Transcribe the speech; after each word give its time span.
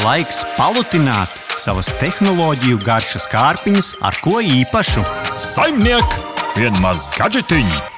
Laiks 0.00 0.38
palutināt 0.56 1.32
savas 1.60 1.90
tehnoloģiju 2.00 2.78
garšas 2.86 3.26
kārpiņas 3.28 3.90
ar 4.08 4.16
ko 4.24 4.38
īpašu. 4.40 5.04
Saimniek, 5.50 6.18
vienmaz 6.56 7.04
gadžetiņu! 7.18 7.90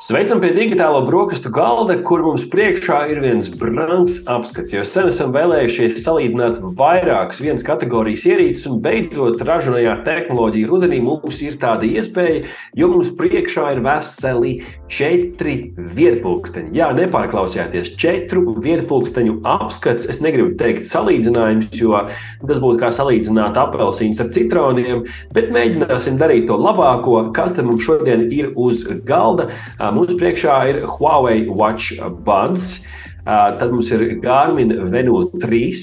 Sveicam 0.00 0.42
pie 0.42 0.50
digitālo 0.52 0.98
brokastu 1.06 1.48
galda, 1.48 1.94
kur 2.04 2.20
mums 2.20 2.42
priekšā 2.52 2.98
ir 3.12 3.22
viens 3.24 3.46
brangs 3.48 4.18
apskats. 4.28 4.74
Jau 4.74 4.82
sen 4.84 5.08
esam 5.08 5.30
vēlējušies 5.32 5.96
salīdzināt 6.04 6.58
vairākas 6.76 7.40
vienas 7.40 7.64
kategorijas 7.64 8.26
ierīces, 8.28 8.66
un 8.68 8.82
beidzot, 8.84 9.40
ražotajā 9.48 9.94
tehnoloģija 10.04 10.68
rudenī 10.68 11.00
mums 11.04 11.40
ir 11.44 11.56
tāda 11.60 11.88
iespēja, 11.88 12.44
jo 12.76 12.90
mums 12.92 13.12
priekšā 13.16 13.70
ir 13.72 13.80
veseli 13.88 14.52
četri 14.92 15.56
vietpunkteņi. 15.76 16.72
Jā, 16.76 16.90
nepārklausieties, 16.96 17.92
četru 18.00 18.56
vietpunkteņu 18.62 19.40
apskats. 19.46 20.06
Es 20.10 20.20
negribu 20.24 20.54
teikt 20.60 20.88
salīdzinājums, 20.90 21.72
jo 21.78 22.02
tas 22.46 22.60
būtu 22.62 22.80
kā 22.82 22.92
salīdzināt 22.94 23.58
apelsīnus 23.60 24.22
ar 24.22 24.30
citroniem, 24.36 25.04
bet 25.36 25.50
mēģināsim 25.54 26.20
darīt 26.20 26.46
to 26.50 26.58
labāko, 26.60 27.18
kas 27.36 27.56
mums 27.58 27.84
šodien 27.86 28.28
ir 28.32 28.52
uz 28.54 28.84
galda. 29.06 29.50
Mums 29.80 30.14
priekšā 30.20 30.60
ir 30.72 30.84
Huawei 30.96 31.46
Watch 31.50 31.98
Buds. 32.26 32.84
Tad 33.26 33.72
mums 33.72 33.90
ir 33.90 34.20
Garmin 34.22 34.70
Venu 34.92 35.24
3, 35.42 35.80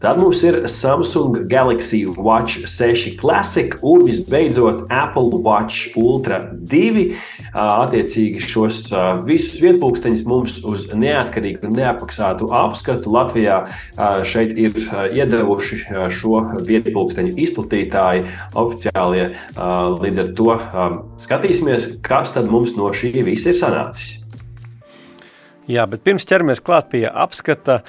tad 0.00 0.16
mums 0.16 0.40
ir 0.48 0.62
Samsung 0.64 1.42
Galaxy 1.50 2.06
Watch 2.16 2.64
6 2.64 3.18
Classic 3.20 3.76
un 3.82 4.06
visbeidzot 4.06 4.86
Apple 4.88 5.42
Watch 5.44 5.92
Ultra 6.00 6.40
2. 6.56 7.04
Attiecīgi 7.52 8.40
šos 8.40 8.80
visus 9.28 9.60
vietpunkteņus 9.60 10.24
mums 10.24 10.58
uz 10.64 10.88
neatkarīgu 10.96 11.68
un 11.68 11.76
neapmaksātu 11.76 12.48
apskatu 12.56 13.12
Latvijā 13.12 13.62
šeit 14.24 14.56
ir 14.56 14.80
iedevuši 15.20 15.82
šo 16.16 16.46
vietpunkteņu 16.64 17.36
izplatītāji 17.44 18.24
oficiālie. 18.56 19.34
Līdz 20.00 20.24
ar 20.24 20.36
to 20.38 20.52
skatīsimies, 21.20 21.98
kas 22.00 22.32
tad 22.32 22.48
mums 22.48 22.72
no 22.80 22.88
šī 22.96 23.18
visa 23.26 23.52
ir 23.52 23.60
sanācis. 23.60 24.25
Jā, 25.66 25.82
bet 25.90 26.04
pirms 26.06 26.22
ķeramies 26.28 26.60
klāt 26.62 26.92
pie 26.92 27.02
apskata, 27.10 27.80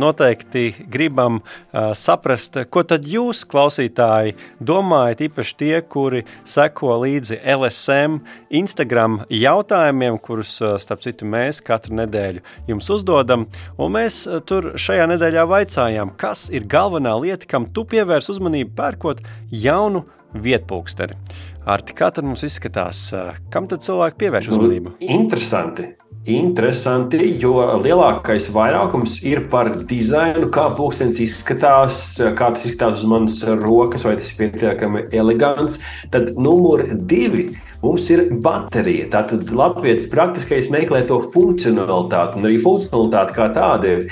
noteikti 0.00 0.70
gribam 0.88 1.42
saprast, 1.70 2.56
ko 2.72 2.82
tad 2.88 3.04
jūs, 3.04 3.42
klausītāji, 3.50 4.38
domājat, 4.56 5.20
īpaši 5.28 5.56
tie, 5.60 5.74
kuri 5.84 6.22
seko 6.48 6.96
līdzi 7.02 7.42
LSM 7.44 8.22
Instagram 8.62 9.18
jautājumiem, 9.28 10.16
kurus, 10.24 10.54
starp 10.80 11.04
citu, 11.04 11.28
mēs 11.28 11.60
katru 11.66 11.98
nedēļu 12.00 12.40
jums 12.72 12.88
uzdodam. 12.96 13.44
Un 13.76 13.94
mēs 13.98 14.22
tur 14.48 14.72
šajā 14.80 15.10
nedēļā 15.12 15.44
vaicājām, 15.50 16.16
kas 16.20 16.48
ir 16.48 16.64
galvenā 16.70 17.12
lieta, 17.20 17.48
kam 17.50 17.68
tu 17.68 17.84
pievērs 17.84 18.32
uzmanību 18.32 18.72
pērkot 18.80 19.20
jaunu 19.52 20.06
vietpūksteri. 20.40 21.20
Arti, 21.68 21.92
kā 21.92 22.08
tad 22.16 22.24
mums 22.24 22.48
izskatās, 22.48 23.10
kam 23.52 23.68
tad 23.68 23.84
cilvēki 23.84 24.22
pievērš 24.24 24.48
nu, 24.48 24.56
uzmanību? 24.56 24.96
Interesanti. 25.04 25.90
Interesanti, 26.28 27.16
jo 27.40 27.54
lielākais 27.80 28.50
vairākums 28.52 29.22
ir 29.24 29.46
par 29.48 29.70
dizainu, 29.88 30.50
kā 30.52 30.66
pulkstenis 30.76 31.22
izskatās, 31.24 32.02
kā 32.36 32.50
tas 32.52 32.66
izskatās 32.68 33.00
uz 33.00 33.08
manas 33.08 33.38
rokas, 33.62 34.04
vai 34.04 34.18
tas 34.18 34.28
ir 34.28 34.36
pietiekami 34.42 35.06
elegants. 35.16 35.78
Tad 36.12 36.34
numur 36.36 36.84
divi 37.08 37.46
Mums 37.80 38.10
ir 38.12 38.26
baterija. 38.44 39.06
Tātad 39.14 39.48
Latvijas 39.56 40.04
praktiskais 40.12 40.68
meklē 40.72 41.00
to 41.08 41.16
funkcionalitāti, 41.32 42.36
un 42.36 42.48
arī 42.48 42.58
funkcionalitāte 42.60 43.36
kā 43.36 43.46
tāda 43.56 43.94
ir 43.94 44.02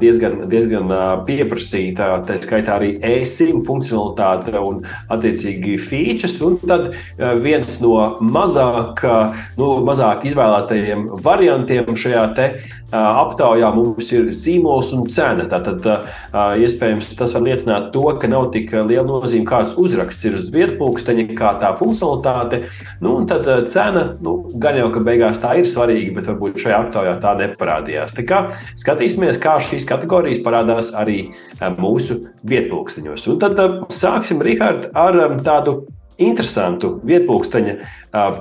diezgan, 0.00 0.38
diezgan 0.48 0.88
pieprasīta. 1.28 2.08
Tā 2.24 2.38
skaitā 2.40 2.78
arī 2.78 2.94
e-sim 3.04 3.60
funkcionalitāte 3.66 4.56
un 4.56 4.80
attiecīgi 5.12 5.76
features. 5.82 6.38
Un 6.40 6.56
tad 6.62 6.92
viens 7.44 7.74
no 7.84 7.96
mazāk, 8.24 9.04
nu, 9.60 9.74
mazāk 9.84 10.24
izvēlētajiem 10.32 11.10
variantiem 11.20 11.92
šajā 11.92 12.24
te 12.38 12.48
aptaujā 12.92 13.70
mums 13.76 14.08
ir 14.12 14.32
zīmols 14.36 14.92
un 14.96 15.06
cena. 15.12 15.46
Tātad 15.52 15.84
iespējams 16.64 17.12
tas 17.16 17.36
var 17.36 17.44
liecināt 17.44 17.92
to, 17.92 18.04
ka 18.20 18.28
nav 18.28 18.50
tik 18.56 18.72
liela 18.72 19.04
nozīme, 19.08 19.44
kāds 19.48 19.76
uzraksts 19.80 20.28
ir 20.28 20.40
uz 20.40 20.48
vietpunkteņa, 20.52 21.28
kā 21.36 21.54
tā 21.60 21.72
funkcionalitāte. 21.80 22.64
Nu, 23.02 23.24
tad 23.26 23.48
eh, 23.48 23.64
cena, 23.66 24.04
nu, 24.22 24.36
gan 24.62 24.76
jau, 24.78 24.86
ka 24.94 25.00
beigās 25.02 25.40
tā 25.42 25.56
ir 25.58 25.66
svarīga, 25.66 26.12
bet 26.14 26.28
varbūt 26.30 26.60
šajā 26.62 26.76
aptaujā 26.84 27.16
tā 27.22 27.32
neparādījās. 27.40 28.14
Tā 28.14 28.22
kā 28.28 28.42
skatīsimies, 28.78 29.40
kā 29.42 29.56
šīs 29.58 29.88
kategorijas 29.88 30.38
parādās 30.44 30.92
arī 30.94 31.24
eh, 31.26 31.64
mūsu 31.82 32.20
vietpūksteņos. 32.46 33.26
Un 33.32 33.40
tad 33.42 33.58
eh, 33.58 33.74
sāksim, 33.90 34.44
Rihard, 34.46 34.92
ar 34.94 35.18
tādu 35.42 35.80
interesantu 36.28 36.94
vietpunkteņa 37.08 37.74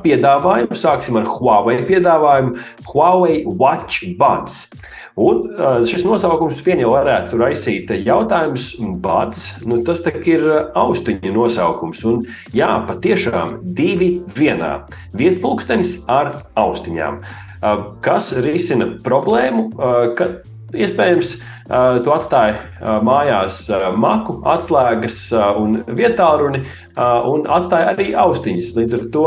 piedāvājumu. 0.04 0.76
Sāksim 0.76 1.18
ar 1.20 1.28
Huawei 1.30 1.80
piedāvājumu 1.88 2.56
Huawei 2.90 3.42
Watch 3.48 4.06
Buds. 4.20 4.66
Un 5.22 5.44
šis 5.88 6.06
nosaukums 6.08 6.62
vien 6.66 6.82
jau 6.84 6.94
varētu 6.94 7.40
raisīt 7.40 7.92
jautājumus, 8.06 8.74
Buds. 9.04 9.48
Nu, 9.68 9.82
tas 9.86 10.04
ir 10.24 10.46
austiņa 10.78 11.34
nosaukums. 11.36 12.04
Un, 12.08 12.22
jā, 12.56 12.72
patiešām 12.88 13.60
divi 13.78 14.14
vienā. 14.38 14.88
Vietpunktenis 15.18 16.02
ar 16.12 16.34
austiņām. 16.60 17.22
Kas 18.02 18.32
risina 18.42 18.96
problēmu, 19.06 19.70
ka 20.18 20.32
iespējams 20.74 21.36
tu 22.04 22.12
atstāji 22.12 22.58
mājās 23.06 23.62
maku, 23.96 24.42
atslēgas 24.50 25.18
un 25.62 25.78
vietālruni 25.88 26.66
un 27.00 27.46
atstāja 27.48 27.94
arī 27.94 28.10
austiņas. 28.18 28.72
Līdz 28.76 28.96
ar 28.98 29.06
to 29.14 29.24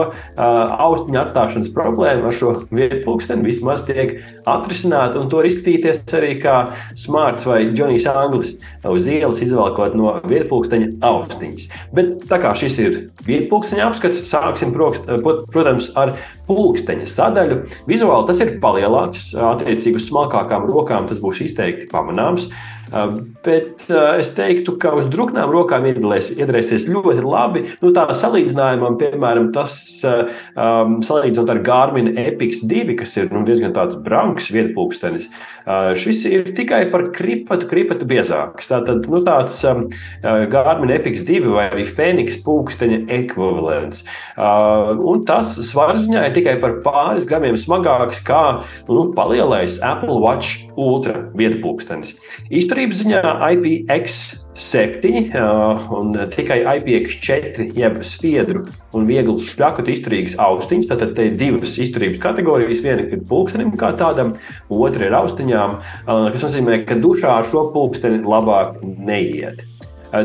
austiņu 0.84 1.20
atstāšanas 1.22 1.72
problēma 1.72 2.28
ar 2.28 2.36
šo 2.36 2.52
vietu 2.68 3.00
pulksteni 3.06 3.46
vismaz 3.46 3.86
tiek 3.88 4.18
atrisināta. 4.50 5.22
Un 5.22 5.30
to 5.32 5.40
var 5.40 5.48
izskatīties 5.48 6.04
arī 6.18 6.34
kā 6.42 6.58
smarts 7.00 7.48
vai 7.48 7.62
Džonijs 7.70 8.08
Anglis 8.12 8.58
uz 8.84 9.08
ielas 9.08 9.40
izvelkot 9.44 9.96
no 9.96 10.18
vietu 10.28 10.50
pulksteņa 10.52 10.90
austiņas. 11.08 11.70
Bet 11.96 12.28
tā 12.28 12.42
kā 12.42 12.52
šis 12.60 12.80
ir 12.84 13.00
vietu 13.24 13.48
pulksteņa 13.54 13.88
apskats, 13.88 14.20
sāksim, 14.28 14.76
protams, 14.76 15.94
ar 15.96 16.12
pulksteņa 16.48 17.08
sadaļu. 17.08 17.60
Vizuāli 17.88 18.28
tas 18.28 18.42
ir 18.44 18.54
palielāts, 18.62 19.30
attiecīgi 19.34 20.00
uz 20.00 20.08
smalkākām 20.10 20.68
rokām 20.70 21.08
tas 21.10 21.22
būs 21.22 21.42
izteikti 21.46 21.88
pamanāms. 21.92 22.50
Bet 23.44 23.86
es 23.90 24.30
teiktu, 24.36 24.76
ka 24.80 24.92
uz 24.94 25.08
druknām 25.10 25.50
rokām 25.50 25.86
iedarēsies 25.88 26.86
ļoti 26.86 27.24
labi. 27.26 27.64
Nu, 27.82 27.90
tā 27.96 28.06
salīdzinājumam, 28.14 28.98
piemēram, 29.00 29.50
tas 29.54 29.74
um, 30.06 31.00
salīdzinot 31.04 31.50
ar 31.50 31.60
Garmin 31.66 32.12
Epix 32.20 32.62
2, 32.70 32.94
kas 33.00 33.16
ir 33.18 33.32
nu, 33.34 33.42
diezgan 33.48 33.74
tāds 33.74 33.98
branks 34.04 34.50
vietpūkstenis, 34.54 35.26
uh, 35.66 35.90
šis 35.98 36.22
ir 36.30 36.52
tikai 36.56 36.84
par 36.92 37.08
kripatu, 37.14 37.68
kripatu 37.70 38.06
biezāks. 38.08 38.70
Tātad 38.70 39.08
nu, 39.10 39.22
tāds 39.26 39.58
um, 39.68 39.88
Garmin 40.22 40.94
Epix 40.94 41.26
2 41.26 41.50
vai 41.50 41.66
arī 41.72 41.88
Fēniks 41.88 42.38
pūksteņa 42.46 43.02
ekvivalents. 43.18 44.04
Uh, 44.38 44.94
un 45.02 45.26
tas 45.26 45.56
svarziņā 45.66 46.28
ir 46.28 46.38
tikai 46.38 46.56
par 46.62 46.78
pāris 46.86 47.26
gramiem 47.28 47.58
smagāks 47.58 48.22
kā 48.24 48.44
nu, 48.86 49.10
palielais 49.16 49.80
Apple 49.82 50.20
Watch 50.22 50.70
Ultra 50.78 51.26
vietpūkstenis. 51.38 52.14
Izturīgi 52.54 52.83
Izturības 52.84 52.98
ziņā 53.00 53.20
IPX 53.54 54.16
7 54.60 55.20
un 55.96 56.16
tikai 56.34 56.58
IPX 56.76 57.14
4, 57.24 57.70
jeb 57.72 57.94
sviedru 58.04 58.66
un 58.92 59.06
vieglu 59.08 59.38
šļakatu 59.40 59.88
izturīgas 59.94 60.34
austiņas. 60.36 60.90
Tad 60.90 61.14
te 61.16 61.30
ir 61.30 61.38
divas 61.40 61.78
izturības 61.80 62.20
kategorijas. 62.20 62.82
Viena 62.84 63.06
ir 63.06 63.22
pulkstenim 63.24 63.72
kā 63.80 63.94
tādam, 63.96 64.34
otra 64.68 65.08
ir 65.08 65.16
austiņām, 65.16 65.78
kas 66.34 66.44
nozīmē, 66.44 66.82
ka 66.84 66.98
dušā 67.00 67.38
ar 67.38 67.48
šo 67.48 67.70
pulksteni 67.72 68.20
labāk 68.20 68.76
neiet. 68.84 69.64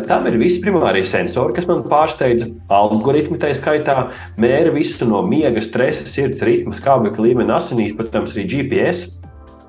Tam 0.09 0.27
ir 0.27 0.35
visi 0.37 0.59
primārie 0.65 1.05
sensori, 1.07 1.55
kas 1.55 1.69
man 1.69 1.85
pārsteidza. 1.87 2.49
Algoritmi 2.75 3.39
tā 3.39 3.53
skaitā 3.55 4.09
mēra 4.35 4.75
visu 4.75 5.07
no 5.07 5.23
miega, 5.23 5.63
stresa, 5.63 6.03
sirds 6.11 6.43
ritma, 6.43 6.75
skābekļa 6.75 7.29
līmeņa, 7.29 7.55
asinīs, 7.55 7.95
protams, 7.95 8.35
arī 8.35 8.45
GPS 8.51 9.15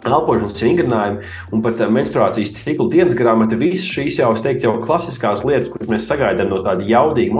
elpošanas 0.08 0.60
vingrinājumi 0.62 1.32
un 1.54 1.64
pat 1.64 1.82
eh, 1.82 1.90
menstruācijas 1.92 2.54
cikla 2.60 2.88
dienas 2.92 3.16
grāmata. 3.18 3.58
Visas 3.60 3.88
šīs 3.88 4.20
jau, 4.20 4.30
es 4.36 4.44
teiktu, 4.44 4.68
jau 4.68 4.78
klasiskās 4.84 5.44
lietas, 5.46 5.70
kuras 5.72 5.90
mēs 5.92 6.08
sagaidām 6.10 6.52
no 6.52 6.62
tāda 6.66 6.86
jaudīga, 6.86 7.36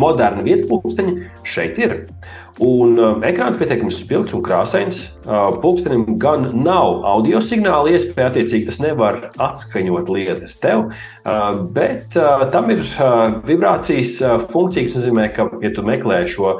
moderna 0.00 0.46
vietu 0.46 0.68
pulksteņa, 0.70 1.16
šeit 1.46 1.80
ir. 1.82 1.96
Un 2.60 2.98
um, 3.00 3.22
ekrāns 3.24 3.56
pietiekami 3.56 3.92
spilgts 3.94 4.34
un 4.36 4.42
krāsains. 4.44 5.06
pulkstenim 5.62 6.18
gan 6.20 6.42
nav 6.64 7.04
audio 7.08 7.40
signāla 7.44 7.94
iespēja, 7.94 8.30
attiecīgi 8.30 8.66
tas 8.66 8.80
nevar 8.82 9.18
atskaņot 9.40 10.08
lietas 10.12 10.56
tev, 10.60 10.90
bet 11.76 12.16
tam 12.52 12.70
ir 12.72 12.82
vibrācijas 13.48 14.14
funkcija, 14.50 14.88
kas 14.88 14.96
nozīmē, 14.96 15.26
ka, 15.36 15.46
ja 15.64 15.72
tu 15.76 15.84
meklē 15.86 16.22
šo 16.28 16.54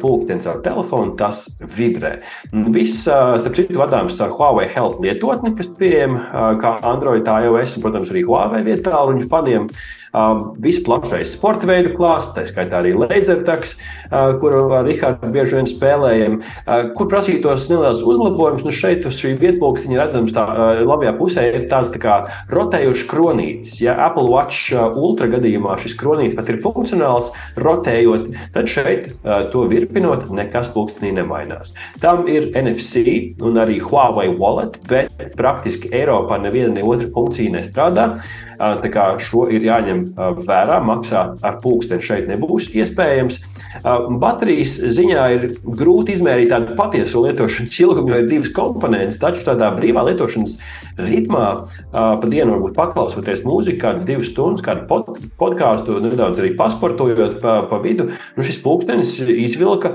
pulksteni 0.00 0.44
caur 0.44 0.60
telefonu, 0.64 1.16
tas 1.20 1.46
vibrē. 1.76 2.18
Viss, 2.52 3.04
starp 3.08 3.56
citu, 3.56 3.80
vadāms 3.80 4.16
caur 4.20 4.36
Huawei 4.36 4.68
Health 4.72 5.00
lietotni, 5.04 5.56
kas 5.58 5.72
pieejama 5.80 6.54
kā 6.60 6.76
Android, 6.92 7.28
iOS 7.28 7.76
un, 7.78 7.84
protams, 7.88 8.12
arī 8.12 8.24
Huawei 8.28 8.64
vietā 8.68 9.02
ruņu 9.02 9.28
faniem. 9.32 9.68
Um, 9.68 10.00
Visplašais 10.12 11.30
sporta 11.32 11.64
veidu 11.64 11.94
klāsts, 11.96 12.34
tā 12.36 12.44
skaitā 12.44 12.82
arī 12.82 12.92
lasertaks, 12.92 13.78
uh, 14.10 14.34
kuru 14.42 14.66
ar 14.76 14.84
Rihardu 14.84 15.30
bieži 15.32 15.56
vien 15.56 15.68
spēlējam, 15.70 16.34
uh, 16.42 16.90
kur 16.98 17.08
prasītos 17.08 17.64
neliels 17.72 18.02
uzlabojums. 18.04 18.66
Nu 18.66 18.74
šeit 18.76 19.06
uz 19.08 19.16
šī 19.16 19.32
vietpulkstiņa 19.40 19.96
redzams, 20.02 20.34
tā 20.36 20.44
uh, 20.44 20.82
labajā 20.84 21.14
pusē 21.16 21.46
ir 21.48 21.64
tāds 21.72 21.94
tā 21.94 22.02
kā 22.02 22.18
rotējušs 22.52 23.06
kronītis. 23.08 23.78
Ja 23.80 23.96
Apple 24.04 24.28
Watch 24.28 24.74
Ultra 24.76 25.30
gadījumā 25.32 25.78
šis 25.80 25.96
kronītis 25.96 26.36
pat 26.36 26.52
ir 26.52 26.60
funkcionāls, 26.60 27.32
rotējot, 27.56 28.28
tad 28.52 28.68
šeit 28.68 29.10
to 29.52 29.64
virpinot, 29.70 30.28
nekas 30.34 30.68
pulkstenī 30.74 31.14
nemainās. 31.16 31.72
Tam 32.02 32.26
ir 32.28 32.50
NFC 32.58 33.34
un 33.42 33.56
arī 33.62 33.80
Huawei 33.80 34.28
Wallet, 34.36 34.76
bet 34.88 35.36
praktiski 35.38 35.90
Eiropā 35.96 36.38
neviena 36.42 36.76
ne 36.76 36.84
otra 36.86 37.08
funkcija 37.12 37.56
nestrādā. 37.56 38.08
Tā 38.58 38.90
kā 38.92 39.08
šo 39.22 39.48
ir 39.50 39.64
jāņem 39.66 40.01
vērā, 40.16 40.78
maksā 40.84 41.24
ar 41.42 41.58
pulksteni 41.62 42.04
šeit 42.04 42.28
nebūs 42.30 42.70
iespējams. 42.74 43.40
Baterijas 44.22 44.76
ziņā 44.96 45.22
ir 45.36 45.46
grūti 45.64 46.12
izmērīt 46.16 46.50
tādu 46.52 46.76
patieso 46.76 47.22
lietošanas 47.24 47.76
ilgumu, 47.80 48.12
jo 48.12 48.20
ir 48.20 48.28
divas 48.28 48.52
komponentes. 48.54 49.20
Taču 49.22 49.44
tādā 49.46 49.70
brīvā 49.76 50.04
lietošanas 50.10 50.58
ritmā, 51.00 51.46
pa 51.92 52.28
dienu 52.28 52.56
varbūt 52.56 52.76
paklausoties 52.76 53.44
mūziku, 53.46 53.80
kādas 53.86 54.04
divas 54.08 54.28
stundas, 54.28 54.64
kādu 54.64 54.84
pod, 54.90 55.08
podkāstu, 55.40 55.96
nedaudz 56.04 56.42
arī 56.42 56.52
pasportojot 56.58 57.38
pa, 57.40 57.54
pa 57.70 57.80
vidu, 57.82 58.10
nu 58.36 58.46
šis 58.46 58.60
pulkstenis 58.64 59.14
izvilka 59.22 59.94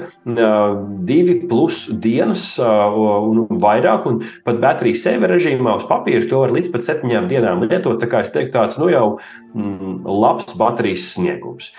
divi 1.07 1.37
plus 1.49 1.85
dienas 1.91 2.49
un 2.61 3.45
vairāk, 3.61 4.09
un 4.09 4.23
pat 4.47 4.61
baterijas 4.63 5.05
sevi 5.05 5.29
režīmā 5.29 5.77
uz 5.77 5.85
papīra 5.89 6.25
to 6.29 6.41
var 6.43 6.55
līdz 6.55 6.73
pat 6.73 6.89
septiņām 6.89 7.29
dienām 7.29 7.63
lietot. 7.67 8.01
Tā 8.01 8.09
kā 8.09 8.25
es 8.25 8.33
teiktu, 8.33 8.55
tāds 8.57 8.81
nu 8.81 8.89
jau 8.91 9.05
mm, 9.53 10.01
labs 10.07 10.57
baterijas 10.57 11.11
sniegums. 11.13 11.71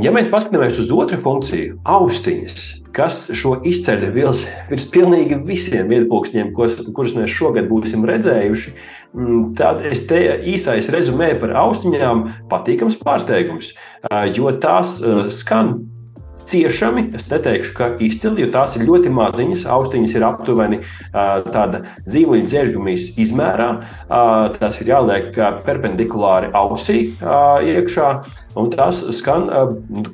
Ja 0.00 0.08
mēs 0.08 0.30
paskatāmies 0.32 0.78
uz 0.80 0.88
otru 0.94 1.18
funkciju, 1.20 1.74
austiņas, 1.84 2.62
kas 2.96 3.26
šo 3.36 3.58
izceļ 3.68 4.06
virs, 4.14 4.40
virs 4.70 4.86
pilnīgi 4.88 5.36
visiem 5.44 5.90
viedokļiem, 5.92 6.54
kurus 6.56 7.12
mēs 7.18 7.34
šogad 7.34 7.68
būsim 7.68 8.06
redzējuši, 8.08 8.72
mm, 9.12 9.42
tad 9.58 9.84
es 9.84 10.06
te 10.08 10.22
īsais 10.48 10.88
rezumēju 10.94 11.42
par 11.42 11.52
austiņām 11.66 12.24
patīkams 12.48 12.96
pārsteigums, 13.04 13.74
jo 14.32 14.54
tās 14.64 14.96
skan 15.36 15.74
ciešami. 16.48 17.08
Es 17.16 17.28
neteikšu, 17.30 17.74
ka 17.76 17.90
izcili, 18.02 18.44
jo 18.44 18.50
tās 18.54 18.76
ir 18.78 18.86
ļoti 18.88 19.12
maziņas. 19.14 19.66
Austiņas 19.72 20.16
ir 20.18 20.26
aptuveni 20.28 20.80
tāda 21.12 21.84
zīmuļa 22.10 22.46
dzēžgamīs 22.48 23.08
izmērā. 23.22 23.70
Tās 24.58 24.80
ir 24.82 24.92
jāliek 24.94 25.32
perpendikulāri 25.66 26.52
ausī 26.56 27.02
iekšā. 27.20 28.14
Un 28.52 28.68
tās 28.68 28.98
skan, 29.16 29.46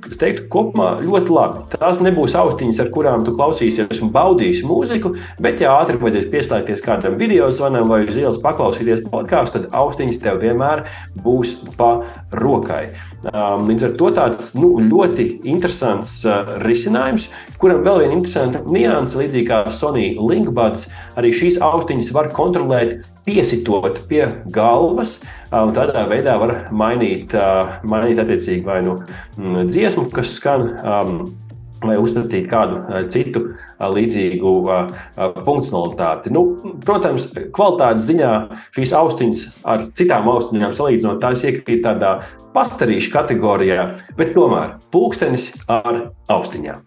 es 0.06 0.14
teiktu, 0.20 0.44
kopumā 0.52 0.92
ļoti 1.02 1.32
labi. 1.34 1.64
Tās 1.72 1.98
nebūs 2.06 2.36
austiņas, 2.38 2.78
ar 2.84 2.92
kurām 2.94 3.24
tu 3.26 3.34
klausīsies 3.34 3.98
un 4.04 4.12
baudīsi 4.14 4.62
mūziku, 4.62 5.10
bet, 5.42 5.58
ja 5.64 5.72
ātri 5.80 5.98
vajadzēs 5.98 6.30
pieslēgties 6.30 6.84
kādam 6.86 7.18
video 7.18 7.50
zvanam 7.50 7.90
vai 7.90 8.04
uz 8.06 8.14
ielas 8.14 8.38
paklausīties 8.44 9.08
podkāstu, 9.10 9.64
tad 9.64 9.74
austiņas 9.74 10.22
tev 10.22 10.38
vienmēr 10.44 10.84
būs 11.18 11.56
pa 11.74 11.96
rokai. 12.30 12.84
Līdz 13.26 13.84
ar 13.88 13.94
to 13.98 14.10
tāds 14.14 14.52
nu, 14.54 14.76
ļoti 14.78 15.24
interesants 15.50 16.20
risinājums, 16.62 17.26
kuram 17.58 17.82
vēl 17.82 18.04
viena 18.04 18.14
interesanta 18.14 18.62
nianse, 18.70 19.18
līdzīgi 19.18 19.48
kā 19.48 19.58
Sony 19.74 20.12
Linkbuds, 20.22 20.86
arī 21.18 21.32
šīs 21.34 21.58
austiņas 21.64 22.12
var 22.14 22.30
kontrolēt, 22.36 23.02
piesitot 23.26 23.98
pie 24.08 24.22
galvas, 24.54 25.18
un 25.50 25.74
tādā 25.76 26.06
veidā 26.08 26.38
var 26.40 26.54
mainīt, 26.70 27.34
mainīt 27.82 28.22
attiecīgi 28.22 28.64
vai 28.68 28.80
nu 28.86 29.00
dziesmu, 29.66 30.08
kas 30.14 30.38
skan. 30.38 30.70
Vai 31.78 31.94
uzstādīt 32.00 32.48
kādu 32.50 32.80
citu 33.12 33.44
līdzīgu 33.78 34.52
funkcionalitāti. 35.46 36.32
Nu, 36.34 36.42
protams, 36.82 37.28
kvalitātes 37.54 38.08
ziņā 38.08 38.32
šīs 38.74 38.94
austiņas 38.98 39.44
ar 39.62 39.86
citām 39.98 40.26
austiņām 40.32 40.74
salīdzinot, 40.74 41.20
tās 41.22 41.44
iekrīt 41.46 41.84
tādā 41.86 42.16
pastarīšu 42.56 43.12
kategorijā, 43.14 43.84
bet 44.18 44.34
tomēr 44.34 44.74
pulkstenis 44.90 45.52
ar 45.70 46.08
austiņām. 46.34 46.82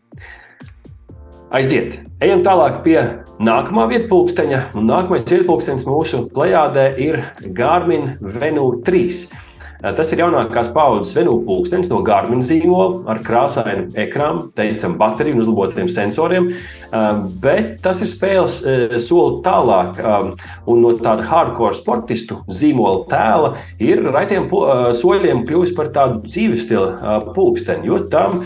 Aiziet! 1.51 1.99
Ejam 2.23 2.43
tālāk 2.45 2.77
pie 2.85 2.97
nākamā 3.43 3.87
vietpulksteņa. 3.91 4.59
Nākamais 4.77 5.25
vietpulkstenis 5.27 5.87
mūsu 5.87 6.25
plējādē 6.31 6.85
ir 7.01 7.17
Garmin 7.57 8.11
Venu 8.21 8.67
3. 8.87 9.25
Tas 9.81 10.11
ir 10.13 10.19
jaunākās 10.21 10.69
paudzes 10.75 11.15
venu 11.17 11.39
pulkstenis 11.47 11.89
no 11.89 12.03
Garmin 12.05 12.43
zīmola 12.45 13.01
ar 13.09 13.21
krāsainu 13.25 13.87
ekrānu, 13.97 14.51
teicam, 14.57 14.93
bateriju 14.99 15.39
un 15.39 15.41
uzlabotiem 15.41 15.89
sensoriem. 15.89 16.51
Bet 17.41 17.79
tas 17.81 18.03
ir 18.03 18.11
spēles 18.11 18.59
soli 19.01 19.41
tālāk. 19.45 19.97
Un 20.69 20.83
no 20.85 20.93
tāda 20.99 21.25
hardcore 21.31 21.79
sportistu 21.79 22.41
zīmola 22.51 23.07
tēla 23.09 23.53
ir 23.81 24.03
raitiem 24.13 24.49
soļiem 25.01 25.45
kļuvis 25.49 25.73
par 25.77 25.89
tādu 25.95 26.21
dzīves 26.27 26.67
stila 26.67 27.21
pulksteni, 27.33 27.89
jo 27.89 28.03
tam 28.11 28.43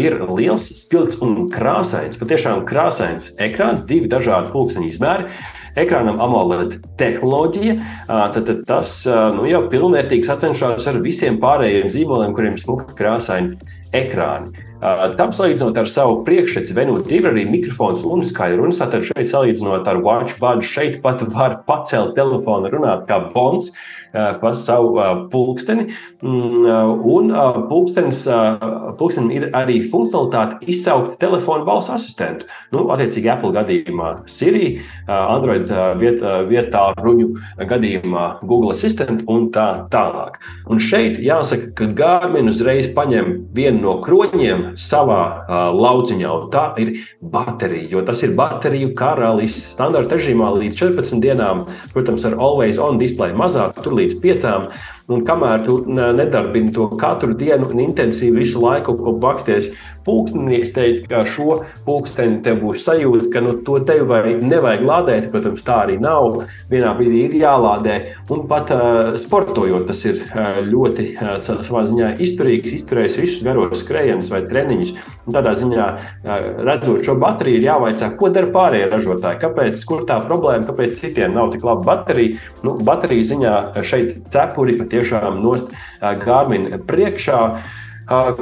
ir 0.00 0.22
liels, 0.32 0.70
spilgts 0.80 1.20
un 1.20 1.50
krāsains, 1.52 2.16
patiešām 2.20 2.64
krāsains 2.68 3.34
ekrāns, 3.42 3.84
divi 3.88 4.08
dažādi 4.08 4.54
pulksteņa 4.54 4.88
izmēri 4.88 5.42
ekrānam 5.78 6.20
AMOLED 6.22 6.78
tehnoloģija, 7.00 7.76
tad, 8.08 8.42
tad 8.48 8.64
tas 8.68 8.96
nu, 9.36 9.46
jau 9.48 9.62
pilnvērtīgi 9.72 10.28
sacenšas 10.28 10.88
ar 10.90 11.00
visiem 11.04 11.38
pārējiem 11.42 11.88
zīmoliem, 11.92 12.34
kuriem 12.36 12.58
ir 12.58 12.62
smuki 12.64 12.98
krāsaini 12.98 13.56
ekrāni. 13.96 14.52
Tam 15.14 15.30
salīdzinot 15.30 15.76
ar 15.78 15.86
savu 15.86 16.22
priekšreci, 16.26 16.74
Venūta 16.74 17.12
ir 17.14 17.28
arī 17.30 17.44
mikrofons 17.46 18.02
un 18.08 18.24
skaļrunis. 18.26 18.80
Tātad 18.82 19.06
šeit 19.06 19.28
salīdzinot 19.30 19.86
ar 19.86 20.00
WatchBud, 20.02 20.64
šeit 20.66 20.98
pat 21.04 21.22
var 21.30 21.60
pacelt 21.68 22.16
telefonu, 22.18 22.72
runāt 22.72 23.06
kā 23.06 23.20
Bonds 23.30 23.70
pa 24.12 24.52
savu 24.54 24.96
pulksteni. 25.32 25.88
Mm, 26.22 26.66
un 27.08 27.32
pulkstenis, 27.68 28.24
pulkstenim 28.98 29.32
ir 29.34 29.48
arī 29.56 29.80
funkcionalitāte 29.90 30.60
izsaukt 30.70 31.16
telefonu 31.22 31.66
balss 31.66 31.90
asistentu. 31.90 32.46
Nu, 32.74 32.84
attiecīgi, 32.94 33.30
Apple 33.32 33.52
gadījumā 33.56 34.12
Siri, 34.30 34.76
Android 35.08 35.70
vietā, 36.00 36.36
vietā 36.48 36.84
ruņu 37.00 37.32
gadījumā 37.68 38.26
Google 38.44 38.74
Assistant 38.76 39.24
un 39.30 39.48
tā 39.54 39.86
tālāk. 39.92 40.38
Un 40.70 40.80
šeit 40.82 41.18
jāsaka, 41.22 41.72
ka 41.78 41.88
Garmin 41.96 42.50
uzreiz 42.52 42.90
paņem 42.94 43.32
vienu 43.54 43.82
no 43.82 43.96
kroņiem 44.04 44.72
savā 44.78 45.72
lauciņā, 45.74 46.30
un 46.30 46.48
tā 46.52 46.68
ir 46.82 46.94
baterija. 47.32 47.88
Jo 47.96 48.04
tas 48.06 48.22
ir 48.22 48.36
bateriju 48.38 48.92
karalis. 48.98 49.56
Standarta 49.72 50.18
režīmā 50.18 50.52
līdz 50.58 50.78
14 50.78 51.22
dienām, 51.22 51.64
protams, 51.94 52.26
ar 52.28 52.38
always 52.38 52.78
on 52.82 53.00
display 53.00 53.34
mazāk, 53.36 53.80
tur 53.82 53.96
līdz 53.98 54.01
5. 54.10 54.72
Un 55.12 55.24
kamēr 55.28 55.64
tu 55.66 55.78
nedarbini 55.88 56.72
to 56.74 56.88
katru 57.00 57.36
dienu 57.38 57.68
un 57.68 57.82
intensīvi 57.84 58.44
visu 58.44 58.62
laiku 58.62 58.96
baksties 59.22 59.72
pulkstenī, 60.06 60.60
es 60.62 60.72
teiktu, 60.74 61.06
ka 61.10 61.22
šo 61.28 61.58
pulksteni 61.86 62.40
tev 62.44 62.60
būs 62.62 62.82
sajūta, 62.86 63.28
ka 63.32 63.42
nu, 63.44 63.54
to 63.66 63.78
tev 63.86 64.06
vai 64.10 64.34
nevajag 64.38 64.84
lādēt. 64.86 65.28
Protams, 65.32 65.64
tā 65.66 65.82
arī 65.84 65.98
nav. 66.02 66.42
Vienā 66.70 66.92
brīdī 66.98 67.26
ir 67.28 67.36
jālādē. 67.42 67.98
Un 68.32 68.46
pat 68.50 68.72
uh, 68.74 69.12
sportojot, 69.20 69.86
tas 69.88 70.02
ir 70.08 70.22
uh, 70.24 70.60
ļoti 70.66 71.08
uh, 71.14 71.36
savā 71.42 71.84
ziņā 71.88 72.12
izturīgs, 72.24 72.74
izturējis 72.78 73.18
visus 73.22 73.46
garos 73.46 73.82
skrējienus 73.82 74.32
vai 74.32 74.42
treniņus. 74.48 74.94
Un 75.26 75.36
tādā 75.36 75.54
ziņā, 75.58 75.88
uh, 76.26 76.48
redzot 76.66 77.06
šo 77.06 77.16
bateriju, 77.22 77.60
ir 77.60 77.68
jāvaicā, 77.70 78.10
ko 78.18 78.32
dara 78.34 78.50
pārējie 78.54 78.90
ražotāji. 78.92 79.42
Kāpēc, 79.44 79.86
kur 79.88 80.06
tā 80.08 80.18
problēma, 80.26 80.66
kāpēc 80.68 80.98
citiem 80.98 81.36
nav 81.36 81.52
tik 81.54 81.66
laba 81.66 81.86
baterija? 81.92 82.40
Nu, 82.66 82.76
baterijas 82.82 83.32
ziņā 83.32 83.54
šeit 83.86 84.24
cepuri 84.32 84.76
pat 84.80 84.98
tiešām 85.02 85.42
nost 85.42 85.74
Garmin 86.00 86.70
priekšā. 86.86 87.44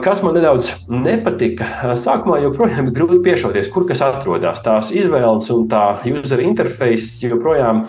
Kas 0.00 0.22
man 0.24 0.32
nedaudz 0.34 0.70
nepatika, 0.88 1.66
sākumā 1.94 2.38
joprojām 2.40 2.88
ir 2.88 2.94
grūti 2.96 3.18
piešauties, 3.26 3.68
kur 3.70 3.84
kas 3.86 4.00
atrodas. 4.02 4.62
Tās 4.64 4.88
izvēles 4.96 5.50
un 5.52 5.66
tā 5.70 6.00
user 6.08 6.40
interface 6.42 7.20
joprojām 7.28 7.84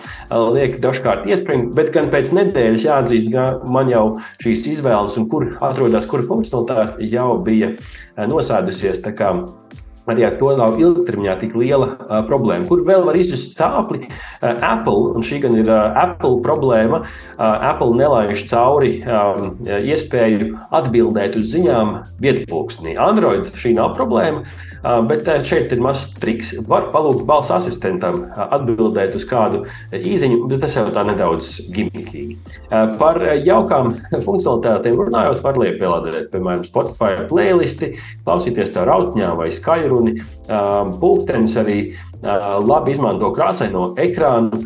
liek 0.52 0.76
dažkārt 0.84 1.24
iespringt, 1.32 1.72
bet 1.74 1.90
gan 1.96 2.12
pēc 2.12 2.30
nedēļas 2.36 2.86
jāatzīst, 2.86 3.32
ka 3.32 3.46
man 3.72 3.90
jau 3.90 4.04
šīs 4.44 4.66
izvēles 4.76 5.16
un 5.18 5.26
kur 5.32 5.48
atrodas, 5.64 6.06
kura 6.06 6.28
funkcionalitāte 6.28 7.08
jau 7.08 7.40
bija 7.42 7.72
nosēdusies. 8.20 9.02
Arī 10.10 10.24
ar 10.26 10.34
to 10.40 10.50
nav 10.58 10.80
ilgtermiņā 10.82 11.36
tik 11.38 11.52
liela 11.54 11.86
uh, 11.92 12.16
problēma. 12.26 12.66
Kur 12.66 12.80
vēl 12.86 13.04
var 13.06 13.14
izjust 13.18 13.54
sāpli? 13.54 14.08
Uh, 14.08 14.50
Apple, 14.66 15.12
un 15.14 15.22
šī 15.22 15.38
gan 15.44 15.54
ir 15.54 15.68
uh, 15.70 15.94
Apple 15.94 16.40
problēma, 16.42 17.04
uh, 17.04 17.68
Apple 17.70 17.94
nelaiž 18.00 18.42
cauri 18.50 18.96
um, 19.06 19.52
iespēju 19.62 20.56
atbildēt 20.74 21.38
uz 21.38 21.52
ziņām 21.52 21.94
vietpulkstenī. 22.22 22.96
Android 22.98 23.52
šī 23.54 23.76
nav 23.78 23.92
problēma, 23.94 24.42
uh, 24.42 25.04
bet 25.06 25.30
uh, 25.30 25.38
šeit 25.46 25.70
ir 25.70 25.84
mazs 25.84 26.16
triks. 26.18 26.50
Var 26.66 26.90
palūgt 26.90 27.22
balss 27.28 27.54
asistentam 27.54 28.24
uh, 28.24 28.42
atbildēt 28.58 29.14
uz 29.18 29.28
kādu 29.30 29.62
īziņu, 29.94 30.42
bet 30.50 30.64
tas 30.66 30.80
jau 30.80 30.88
tā 30.90 31.06
nedaudz 31.12 31.52
gimikīgi. 31.70 32.40
Uh, 32.72 32.90
par 32.98 33.22
jaukām 33.38 33.94
funkcionalitātēm 34.10 34.98
runājot, 34.98 35.46
var 35.46 35.62
liepielādēt, 35.62 36.28
piemēram, 36.34 36.66
Spotify 36.66 37.22
playlisti, 37.30 37.94
klausīties 38.26 38.74
caur 38.74 38.90
autņām 38.98 39.38
vai 39.38 39.52
skaļu 39.54 39.91
runi. 39.92 40.16
Pūkstens 40.48 41.60
arī 41.60 41.82
labi 42.22 42.92
izmanto 42.94 43.32
krāsaino 43.34 43.88
ekrānu 43.98 44.60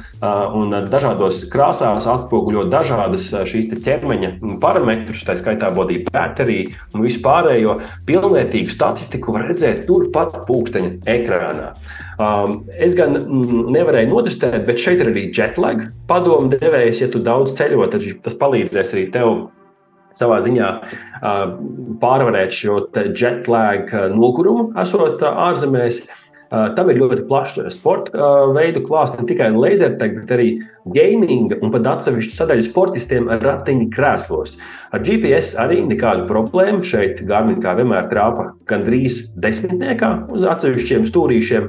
un 0.58 0.74
dažādos 0.92 1.46
krāsās 1.52 2.04
atspoguļo 2.12 2.66
dažādas 2.68 3.30
šīs 3.48 3.70
ķermeņa 3.84 4.58
parametrus, 4.60 5.24
tā 5.24 5.38
skaitā 5.40 5.70
body 5.74 6.02
battery 6.10 6.66
un 6.92 7.06
vispārējo 7.06 7.78
pilnvērtīgu 8.08 8.72
statistiku 8.72 9.32
var 9.36 9.48
redzēt 9.48 9.86
turpat 9.88 10.42
pūksteņa 10.48 10.92
ekrānā. 11.16 11.72
Es 12.76 12.96
gan 12.96 13.16
nevarēju 13.72 14.12
notestēt, 14.12 14.62
bet 14.68 14.80
šeit 14.80 15.00
ir 15.00 15.12
arī 15.12 15.26
jetlag 15.32 15.88
padomu 16.08 16.52
devējs. 16.52 17.06
Ja 17.06 17.12
tu 17.12 17.24
daudz 17.24 17.56
ceļo, 17.56 17.88
tad 17.92 18.04
tas 18.24 18.36
palīdzēs 18.36 18.92
arī 18.96 19.08
tev 19.16 19.46
savā 20.16 20.40
ziņā 20.44 20.68
pārvarēt 22.02 22.54
šo 22.54 22.84
jetlag 23.16 23.90
nogurumu, 24.14 24.70
esot 24.80 25.24
ārzemēs. 25.32 26.06
Tam 26.46 26.86
ir 26.92 27.00
ļoti 27.00 27.24
plašs 27.26 27.74
sporta 27.74 28.26
veidu 28.54 28.84
klāsts, 28.86 29.18
ne 29.18 29.26
tikai 29.26 29.48
lasertag, 29.50 30.12
bet 30.20 30.30
arī 30.36 30.44
gaming 30.94 31.50
un 31.56 31.72
pat 31.74 31.88
atsevišķa 31.96 32.36
sadaļa 32.36 32.66
sportistiem 32.68 33.26
ratiņu 33.42 33.88
krēslos. 33.90 34.54
Ar 34.94 35.02
GPS 35.02 35.56
arī 35.58 35.80
nekādu 35.88 36.28
problēmu. 36.30 36.86
Šeit 36.86 37.24
Garmin 37.26 37.58
kā 37.64 37.74
vienmēr 37.80 38.06
trāpa 38.12 38.52
gandrīz 38.70 39.24
desmitniekā 39.34 40.12
uz 40.38 40.46
atsevišķiem 40.54 41.10
stūrīšiem 41.10 41.68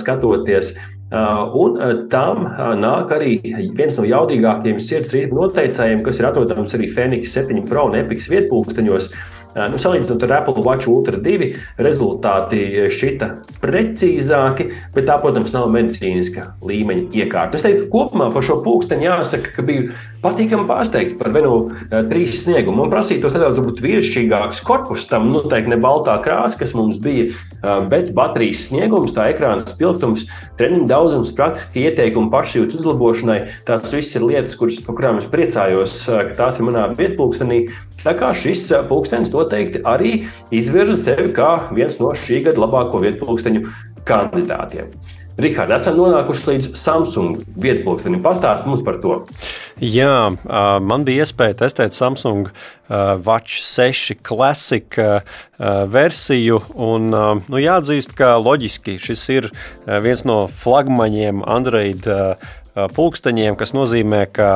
skatoties. 0.00 0.72
Uh, 0.72 0.91
un 1.12 1.76
uh, 1.76 1.92
tam 2.08 2.46
uh, 2.46 2.72
nāk 2.78 3.12
arī 3.12 3.36
viens 3.76 3.98
no 3.98 4.06
jaudīgākajiem 4.08 4.80
sirds 4.80 5.12
rīta 5.12 5.36
noteicējiem, 5.36 6.00
kas 6.06 6.20
ir 6.20 6.28
atrodams 6.30 6.72
arī 6.78 6.88
Fēniks 6.92 7.34
7 7.36 7.66
Pro 7.68 7.86
un 7.90 7.98
Epics 8.00 8.30
vietpūksteņos. 8.32 9.12
Nu, 9.52 9.76
salīdzinot 9.76 10.22
ar 10.24 10.30
Apple 10.38 10.62
Watch 10.64 10.88
Ultra 10.88 11.18
2, 11.20 11.50
rezultāti 11.84 12.62
šķita 12.88 13.26
precīzāki, 13.60 14.70
bet 14.94 15.04
tā, 15.10 15.18
protams, 15.20 15.52
nav 15.52 15.66
medicīniska 15.74 16.46
līmeņa 16.64 17.10
iekārta. 17.20 17.60
Es 17.60 17.66
teiktu, 17.66 17.82
ka 17.84 17.92
kopumā 17.92 18.30
par 18.32 18.46
šo 18.48 18.62
pulksteni 18.64 19.04
jāsaka, 19.10 19.52
ka 19.52 19.66
biju 19.68 19.90
patīkami 20.22 20.68
pārsteigts 20.68 21.16
par 21.18 21.32
Venu 21.34 21.56
3 21.90 22.34
sniegumu. 22.36 22.84
Man 22.84 22.92
prasītos 22.92 23.34
nedaudz 23.34 23.58
virsšķīgāks 23.82 24.62
korpus, 24.66 25.06
tam 25.10 25.30
noteikti 25.34 25.72
ne 25.74 25.78
baltā 25.82 26.14
krāsa, 26.24 26.60
kas 26.60 26.74
mums 26.78 27.00
bija, 27.02 27.32
bet 27.90 28.12
baterijas 28.16 28.68
sniegums, 28.68 29.14
tā 29.16 29.28
ekrāna 29.32 29.64
spilgtums, 29.66 30.26
treniņu 30.60 30.88
daudzums, 30.90 31.34
praktiski 31.36 31.86
ieteikumi 31.88 32.30
pašjūtas 32.32 32.80
uzlabošanai. 32.80 33.38
Tās 33.68 33.94
viss 33.94 34.18
ir 34.18 34.26
lietas, 34.26 34.56
kuras, 34.58 34.80
par 34.86 34.98
kurām 34.98 35.22
es 35.22 35.30
priecājos, 35.30 35.98
ka 36.06 36.36
tās 36.38 36.60
ir 36.60 36.68
manā 36.70 36.88
vietpulkstenī. 36.98 37.64
Tā 38.02 38.16
kā 38.18 38.32
šis 38.34 38.68
pulkstenis 38.90 39.30
noteikti 39.34 39.82
arī 39.86 40.24
izvirza 40.54 40.98
sevi 40.98 41.30
kā 41.34 41.54
viens 41.74 41.98
no 42.02 42.14
šī 42.18 42.42
gada 42.48 42.62
labāko 42.64 43.02
vietpulksteņu 43.02 43.66
kandidātiem. 44.08 44.90
Rihards, 45.40 45.72
esam 45.78 45.96
nonākuši 45.96 46.48
līdz 46.50 46.68
Samsung 46.76 47.40
vietpulkstenim. 47.62 48.20
Pastāst 48.24 48.66
mums 48.68 48.82
par 48.84 48.98
to. 49.00 49.18
Jā, 49.80 50.32
man 50.84 51.06
bija 51.08 51.24
iespēja 51.24 51.62
testēt 51.64 51.96
Samsung 51.96 52.50
Watch 53.24 53.62
6 53.64 54.18
Classic 54.26 54.98
versiju. 55.96 56.60
Un, 56.76 57.08
nu, 57.12 57.62
jāatzīst, 57.62 58.12
ka 58.18 58.34
loģiski 58.42 58.98
šis 59.00 59.24
ir 59.32 59.48
viens 60.04 60.26
no 60.28 60.44
flagmaņiem 60.62 61.40
Android 61.48 62.08
pulksteņiem, 62.74 63.56
kas 63.60 63.74
nozīmē, 63.76 64.24
ka 64.32 64.50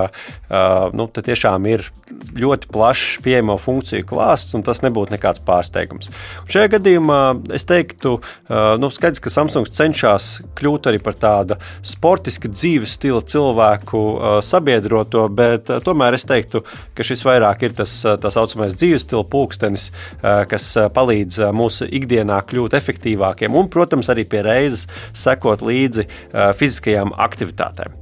nu, 0.97 1.09
tiešām 1.17 1.67
ir 1.71 1.85
ļoti 2.37 2.71
plašs 2.73 3.21
pieejamo 3.25 3.57
funkciju 3.61 4.07
klāsts, 4.09 4.55
un 4.57 4.65
tas 4.67 4.83
nebūtu 4.85 5.15
nekāds 5.15 5.43
pārsteigums. 5.47 6.11
Un 6.45 6.53
šajā 6.53 6.71
gadījumā 6.77 7.21
es 7.57 7.67
teiktu, 7.69 8.17
nu, 8.81 8.91
skaidrs, 8.95 9.23
ka 9.25 9.33
Samsungs 9.33 9.75
cenšas 9.77 10.29
kļūt 10.57 10.91
arī 10.91 11.01
par 11.05 11.19
tādu 11.21 11.59
sportiska 11.85 12.51
dzīves 12.53 12.97
stila 12.97 13.23
cilvēku 13.27 14.03
sabiedroto, 14.47 15.27
bet 15.29 15.71
tomēr 15.85 16.17
es 16.17 16.27
teiktu, 16.29 16.63
ka 16.97 17.07
šis 17.07 17.25
vairāk 17.27 17.67
ir 17.67 17.77
tas 17.77 17.99
tā 18.23 18.33
saucamais 18.33 18.77
dzīves 18.77 19.07
stila 19.07 19.27
pulkstenis, 19.29 19.91
kas 20.23 20.71
palīdz 20.97 21.43
mūsu 21.57 21.89
ikdienā 22.01 22.41
kļūt 22.49 22.77
efektīvākiem 22.79 23.57
un, 23.57 23.69
protams, 23.73 24.11
arī 24.13 24.27
pie 24.29 24.45
reizes 24.47 24.87
sekot 25.17 25.65
līdzi 25.67 26.07
fiziskajām 26.57 27.13
aktivitātēm. 27.27 27.97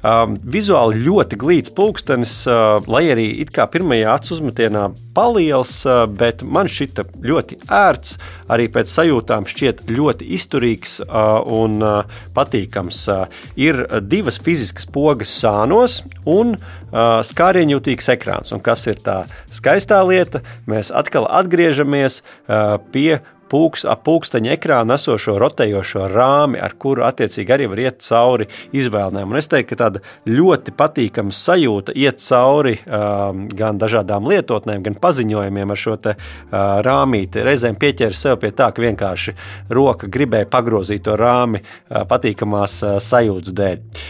Um, 0.00 0.38
vizuāli 0.40 1.02
ļoti 1.04 1.36
glīts 1.40 1.72
pulkstenis, 1.76 2.32
uh, 2.48 2.78
lai 2.88 3.02
arī 3.12 3.26
it 3.42 3.50
kā 3.52 3.66
pirmajā 3.68 4.14
acu 4.14 4.32
uzmetienā 4.36 4.86
paliels, 5.16 5.74
uh, 5.84 6.06
bet 6.08 6.40
man 6.40 6.70
šķita 6.72 7.04
ļoti 7.20 7.58
ērts, 7.68 8.14
arī 8.48 8.70
pēc 8.72 8.88
sajūtām 8.94 9.44
šķiet 9.50 9.82
ļoti 9.92 10.30
izturīgs 10.38 10.94
uh, 11.04 11.42
un 11.44 11.76
uh, 11.84 12.22
patīkams. 12.36 13.02
Uh, 13.12 13.42
ir 13.60 13.82
divas 14.08 14.40
fiziskas 14.40 14.88
pogas 14.88 15.34
sānos 15.42 16.00
un 16.24 16.56
uh, 16.56 17.20
skārienjūtīgs 17.26 18.08
ekrāns. 18.16 18.54
Un 18.56 18.64
kas 18.64 18.86
ir 18.88 19.02
tā 19.04 19.20
skaistā 19.52 20.00
lieta? 20.08 20.40
Mēs 20.70 20.88
atkal 20.96 21.28
atgriežamies 21.28 22.22
uh, 22.22 22.78
pie 22.94 23.20
pūks, 23.50 23.84
ap 23.88 24.04
pulksteņa 24.06 24.54
ekrāna 24.56 24.96
esošo 25.00 25.36
rotējošo 25.40 26.06
rāmi, 26.12 26.60
ar 26.62 26.74
kuru 26.80 27.04
attiecīgi 27.08 27.54
arī 27.54 27.68
var 27.72 27.82
iet 27.84 28.00
cauri 28.06 28.48
izvēlēm. 28.76 29.30
Un 29.30 29.40
es 29.40 29.50
teiktu, 29.50 29.74
ka 29.74 29.80
tāda 29.84 30.02
ļoti 30.30 30.74
patīkama 30.78 31.34
sajūta 31.34 31.94
iet 31.98 32.22
cauri 32.24 32.76
um, 32.86 33.46
gan 33.56 33.80
dažādām 33.80 34.28
lietotnēm, 34.30 34.84
gan 34.86 34.98
paziņojumiem 35.02 35.74
ar 35.74 35.82
šo 35.84 35.98
te, 36.02 36.16
uh, 36.16 36.80
rāmīti. 36.86 37.44
Reizēm 37.46 37.78
pieķēra 37.80 38.16
sev 38.16 38.40
pie 38.42 38.52
tā, 38.56 38.70
ka 38.74 38.84
vienkārši 38.84 39.36
roka 39.74 40.10
gribēja 40.10 40.50
pagrozīt 40.50 41.06
to 41.06 41.18
rāmi 41.20 41.62
uh, 41.62 42.04
patīkamās 42.10 42.80
uh, 42.86 42.98
sajūtas 43.02 43.56
dēļ. 43.56 44.04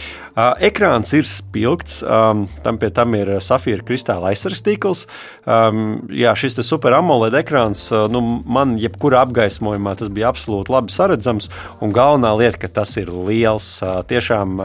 Ekrāns 0.63 1.11
ir 1.17 1.27
spilgts, 1.27 2.01
um, 2.05 2.45
tam 2.63 2.77
pie 2.81 2.91
tam 2.95 3.15
ir 3.17 3.33
safīra 3.43 3.83
kristāla 3.85 4.31
aizsardzības 4.31 4.63
tīkls. 4.65 5.03
Um, 5.45 5.81
jā, 6.13 6.33
šis 6.37 6.59
super 6.65 6.95
AMOLED 6.97 7.35
ekrāns, 7.41 7.87
nu, 8.11 8.21
man 8.45 8.77
jebkurā 8.79 9.23
apgaismojumā 9.25 9.95
tas 9.99 10.11
bija 10.13 10.29
absolūti 10.31 10.73
labi 10.73 10.93
saredzams. 10.93 11.49
Un 11.83 11.93
galvenā 11.95 12.33
lieta, 12.39 12.61
ka 12.63 12.71
tas 12.81 12.93
ir 13.01 13.11
liels, 13.11 13.67
tiešām 14.11 14.61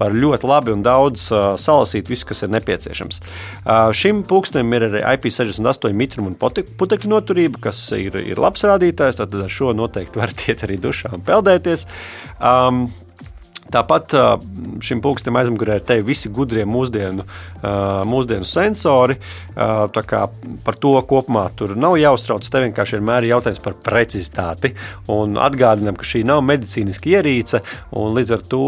var 0.00 0.16
ļoti 0.16 0.50
labi 0.50 0.74
un 0.74 0.84
daudz 0.86 1.28
salasīt 1.60 2.10
visu, 2.10 2.28
kas 2.30 2.44
ir 2.46 2.52
nepieciešams. 2.54 3.20
Šim 3.96 4.24
pulkstenim 4.28 4.74
ir 4.76 4.88
arī 4.88 5.04
IP68 5.14 5.94
mitruma 5.96 6.32
un 6.32 6.38
putekļu 6.38 7.12
noturība, 7.14 7.62
kas 7.68 7.86
ir, 7.96 8.18
ir 8.20 8.40
labs 8.40 8.66
rādītājs. 8.66 9.20
Tad 9.20 9.34
ar 9.44 9.52
šo 9.52 9.74
noteikti 9.76 10.20
varat 10.20 10.46
iet 10.48 10.66
arī 10.66 10.80
dušā 10.82 11.14
un 11.16 11.24
peldēties. 11.26 11.86
Um, 12.40 12.86
Tāpat 13.74 14.14
šim 14.84 15.00
pulkstam 15.02 15.34
aizmugurē 15.40 15.80
ir 15.96 16.04
visi 16.06 16.30
gudrie 16.30 16.62
mūsdienu, 16.68 17.24
mūsdienu 18.06 18.46
sensori. 18.46 19.16
Par 19.54 20.78
to 20.80 20.92
kopumā 21.10 21.48
tur 21.58 21.74
nav 21.78 21.96
jāuztraucas. 21.98 22.52
Te 22.52 22.62
vienkārši 22.62 22.98
vienmēr 22.98 23.26
ir 23.26 23.34
jautājums 23.34 23.62
par 23.64 23.74
precizitāti. 23.82 24.74
Un 25.10 25.38
atgādinām, 25.42 25.98
ka 25.98 26.06
šī 26.06 26.22
nav 26.28 26.44
medicīniska 26.46 27.10
ierīce. 27.16 27.62
Līdz 27.94 28.34
ar 28.36 28.44
to, 28.50 28.62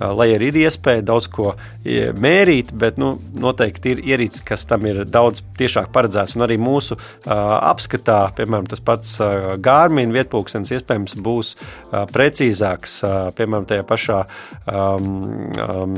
lai 0.00 0.28
arī 0.34 0.50
ir 0.52 0.60
iespēja 0.64 1.04
daudz 1.12 1.28
ko 1.32 1.52
mērīt, 1.84 2.72
bet 2.76 3.00
nu, 3.00 3.16
noteikti 3.36 3.94
ir 3.94 4.02
ierīce, 4.14 4.44
kas 4.46 4.64
tam 4.68 4.88
ir 4.88 5.04
daudz 5.04 5.42
tiešāk 5.60 5.92
paredzēts. 5.94 6.36
Un 6.38 6.46
arī 6.46 6.56
mūsu 6.60 6.96
apskatā, 7.26 8.22
piemēram, 8.38 8.68
tas 8.72 8.80
pats 8.84 9.16
Gārmīna 9.62 10.16
vietpūkstens 10.16 10.72
iespējams 10.76 11.16
būs 11.20 11.54
precīzāks, 11.92 12.98
piemēram, 13.36 13.68
tajā 13.68 13.86
pašā 13.88 14.24
um, 14.66 15.08
um, 15.62 15.94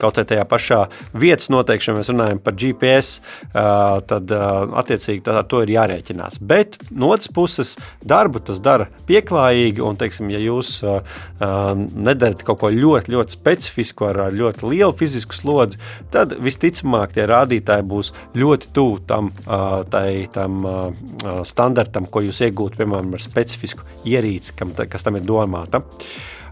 kaut 0.00 0.20
vai 0.20 0.26
tajā 0.28 0.44
pašā 0.48 0.80
vietas 1.16 1.50
noteikšanā 1.52 2.00
mēs 2.00 2.10
runājam 2.12 2.40
par 2.42 2.56
GPS, 2.58 3.20
uh, 3.50 3.98
tad 4.08 4.32
uh, 4.34 4.66
attiecīgi 4.82 5.24
tā, 5.26 5.38
ar 5.40 5.48
to 5.50 5.62
ir 5.64 5.74
jārēķinās. 5.76 6.40
Bet 6.40 6.78
no 6.90 7.12
otras 7.14 7.30
puses, 7.32 7.74
darbu 8.04 8.42
tas 8.46 8.60
dara 8.64 8.88
pieklājīgi, 9.08 9.82
un, 9.84 9.98
teiksim, 10.00 10.30
ja 10.34 10.40
jūs 10.42 10.78
uh, 10.84 11.00
uh, 11.40 11.72
nedarat 11.76 12.44
kaut 12.46 12.62
ko 12.62 12.72
ļoti, 12.72 13.14
ļoti 13.16 13.38
specifisku 13.38 14.08
ar, 14.10 14.26
ar 14.28 14.36
ļoti 14.36 14.70
lielu 14.70 14.96
fizisku 14.96 15.36
slodzi, 15.36 15.80
tad 16.14 16.36
visticamāk 16.42 17.16
tie 17.16 17.26
rādītāji 17.28 17.86
būs 17.86 18.12
ļoti 18.36 18.72
tuvu 18.76 19.02
tam, 19.08 19.32
uh, 19.46 19.80
tai, 19.90 20.26
tam 20.32 20.62
uh, 20.64 21.44
standartam, 21.46 22.08
ko 22.10 22.24
jūs 22.26 22.42
iegūtu, 22.46 22.80
piemēram, 22.80 23.14
ar 23.16 23.24
specifisku 23.24 23.86
ierīci, 24.08 24.56
kam, 24.58 24.74
kas 24.76 25.06
tam 25.06 25.18
ir 25.20 25.26
domāta. 25.26 25.82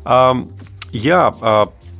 Um, 0.05 0.49
jā, 0.95 1.25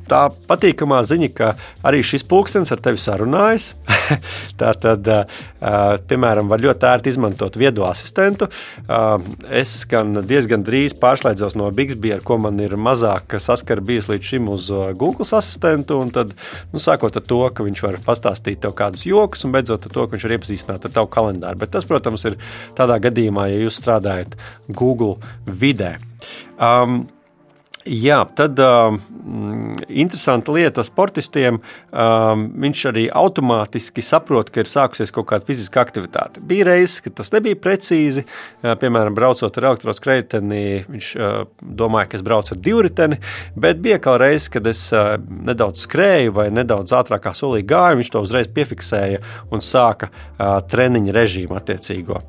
tā 0.09 0.21
patīkamā 0.49 1.01
ziņa, 1.07 1.29
ka 1.35 1.51
arī 1.85 2.01
šis 2.05 2.25
pulkstenis 2.29 2.71
ar 2.73 2.81
tevi 2.83 3.01
sarunājas. 3.01 3.71
tā 4.59 4.71
tad, 4.77 5.07
piemēram, 6.09 6.49
var 6.51 6.61
ļoti 6.61 6.87
ērti 6.89 7.13
izmantot 7.13 7.57
viedo 7.57 7.87
asistentu. 7.87 8.47
Es 9.49 9.73
gan 9.89 10.21
diezgan 10.27 10.65
drīz 10.65 10.95
pārslēdzos 11.01 11.57
no 11.59 11.71
Bixby, 11.75 12.13
ar 12.15 12.21
ko 12.25 12.37
man 12.41 12.59
ir 12.61 12.77
mazāk 12.77 13.37
saskara 13.41 13.83
bijis 13.85 14.09
līdz 14.11 14.31
šim 14.33 14.51
uz 14.53 14.69
Google 14.99 15.25
asistentu. 15.25 15.97
Tad, 16.15 16.35
nu, 16.73 16.81
sākot 16.81 17.17
ar 17.17 17.25
to, 17.25 17.41
ka 17.55 17.65
viņš 17.65 17.83
var 17.87 17.99
pastāstīt 18.05 18.61
tev 18.63 18.75
kādus 18.77 19.07
joks, 19.09 19.45
un 19.47 19.55
beidzot 19.55 19.89
ar 19.89 19.97
to, 19.97 20.05
ka 20.05 20.17
viņš 20.17 20.27
ir 20.27 20.37
iepazīstināts 20.37 20.89
ar 20.89 20.95
tavu 20.99 21.11
kalendāru. 21.17 21.63
Bet 21.63 21.73
tas, 21.73 21.87
protams, 21.87 22.27
ir 22.29 22.37
tādā 22.77 22.99
gadījumā, 23.07 23.49
ja 23.51 23.65
jūs 23.65 23.81
strādājat 23.81 24.37
Google 24.69 25.17
vidē. 25.49 25.95
Um, 26.61 27.05
Jā, 27.85 28.23
tad 28.33 28.57
uh, 28.57 28.95
interesanta 29.93 30.49
lieta 30.55 30.81
sportistiem. 30.81 31.59
Uh, 31.93 32.31
viņš 32.33 32.81
arī 32.89 33.03
automātiski 33.13 34.01
saprot, 34.01 34.49
ka 34.49 34.63
ir 34.63 34.71
sākusies 34.71 35.13
kaut 35.13 35.27
kāda 35.29 35.45
fiziska 35.45 35.83
aktivitāte. 35.83 36.41
Bija 36.41 36.65
reizes, 36.71 37.03
kad 37.05 37.13
tas 37.19 37.29
nebija 37.35 37.59
precīzi. 37.61 38.25
Uh, 38.63 38.73
piemēram, 38.81 39.13
braucot 39.13 39.61
ar 39.61 39.69
elektroskrējēju, 39.69 40.41
viņš 40.89 41.11
uh, 41.19 41.37
domāja, 41.61 42.09
ka 42.09 42.17
es 42.17 42.25
braucu 42.25 42.55
ar 42.57 42.61
divriteni, 42.65 43.21
bet 43.53 43.85
bija 43.85 44.01
kā 44.01 44.17
reizes, 44.17 44.49
kad 44.57 44.65
es 44.73 44.81
uh, 44.89 45.13
nedaudz 45.21 45.85
skrēju 45.85 46.33
vai 46.41 46.49
nedaudz 46.57 46.97
ātrākā 46.97 47.37
solī 47.37 47.61
gāju. 47.69 48.01
Viņš 48.01 48.13
to 48.15 48.25
uzreiz 48.25 48.49
piefiksēja 48.49 49.21
un 49.53 49.61
sāka 49.61 50.09
uh, 50.09 50.57
treniņa 50.65 51.13
režīmu 51.21 51.61
attiecīgo. 51.61 52.23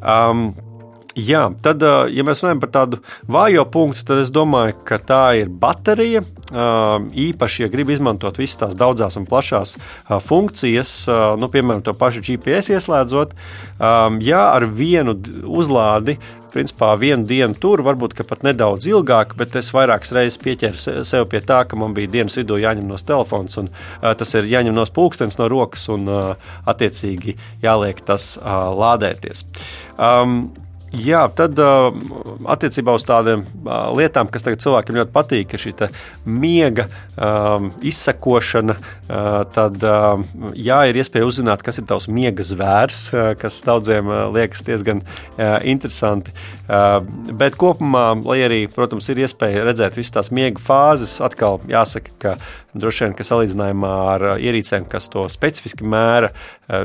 Um, 0.00 0.54
Jā, 1.18 1.42
tad, 1.64 1.82
ja 2.08 2.24
mēs 2.24 2.40
runājam 2.40 2.60
par 2.62 2.70
tādu 2.72 3.00
vājo 3.28 3.64
punktu, 3.68 4.04
tad 4.08 4.22
es 4.22 4.32
domāju, 4.32 4.78
ka 4.88 4.96
tā 4.96 5.22
ir 5.42 5.50
baterija. 5.52 6.24
Īpaši, 6.52 7.64
ja 7.64 7.70
grib 7.72 7.92
izmantot 7.92 8.40
visas 8.40 8.60
tās 8.60 8.76
daudzās 8.78 9.18
un 9.20 9.28
plašās 9.28 9.76
funkcijas, 10.24 10.94
nu, 11.40 11.48
piemēram, 11.52 11.84
to 11.84 11.96
pašu 11.96 12.24
GPS 12.24 12.72
ieslēdzot, 12.76 13.36
ja 14.24 14.44
ar 14.52 14.68
vienu 14.72 15.18
uzlādi 15.48 16.16
principā 16.52 16.92
vienu 17.00 17.26
dienu 17.26 17.56
tur, 17.58 17.82
varbūt 17.84 18.18
pat 18.28 18.44
nedaudz 18.46 18.86
ilgāk, 18.90 19.36
bet 19.38 19.56
es 19.58 19.72
vairākas 19.74 20.12
reizes 20.14 20.40
pieķēru 20.42 21.04
sev 21.08 21.28
pie 21.32 21.40
tā, 21.44 21.62
ka 21.68 21.78
man 21.80 21.96
bija 21.96 22.10
dienas 22.12 22.36
vidū 22.38 22.60
jāņem 22.60 22.88
no 22.88 22.98
telefons, 23.00 23.58
un 23.60 23.70
uh, 23.72 24.12
tas 24.18 24.34
ir 24.38 24.50
jāņem 24.50 24.76
no 24.76 24.84
pulkstenes 24.94 25.38
no 25.40 25.48
rokas 25.50 25.88
un 25.92 26.08
uh, 26.10 26.52
attiecīgi 26.68 27.36
jāliek 27.64 28.02
tas 28.06 28.34
uh, 28.40 28.68
lādēties. 28.76 29.46
Um, 29.96 30.52
Jā, 30.92 31.22
tad 31.32 31.56
uh, 31.56 31.88
attiecībā 32.52 32.92
uz 32.98 33.04
tādām 33.08 33.46
uh, 33.46 33.88
lietām, 33.96 34.28
kas 34.28 34.44
cilvēkiem 34.44 34.98
ļoti 35.00 35.14
patīk, 35.14 35.54
ir 35.54 35.62
šī 35.62 35.72
miega. 36.28 36.84
Uh, 37.16 37.70
tad, 39.52 39.76
jā, 40.56 40.78
ir 40.88 40.98
iespēja 41.00 41.26
uzzināt, 41.28 41.62
kas 41.64 41.80
ir 41.80 41.86
tavs 41.88 42.08
miega 42.08 42.44
zvērs, 42.46 43.00
kas 43.40 43.58
daudziem 43.66 44.08
liekas 44.32 44.64
diezgan 44.64 45.02
interesanti. 45.68 46.32
Bet 47.42 47.58
kopumā, 47.60 48.06
lai 48.24 48.38
arī, 48.46 48.60
protams, 48.72 49.10
ir 49.12 49.20
iespēja 49.24 49.66
redzēt 49.66 49.98
visas 49.98 50.16
tās 50.16 50.32
miega 50.32 50.62
fāzes, 50.62 51.18
atkal 51.24 51.60
jāsaka, 51.68 52.16
ka 52.22 52.34
droši 52.72 53.06
vien, 53.06 53.16
ka 53.16 53.26
salīdzinājumā 53.26 53.92
ar 54.14 54.26
ierīcēm, 54.40 54.86
kas 54.90 55.10
to 55.12 55.26
specifiski 55.32 55.84
mēra, 55.84 56.32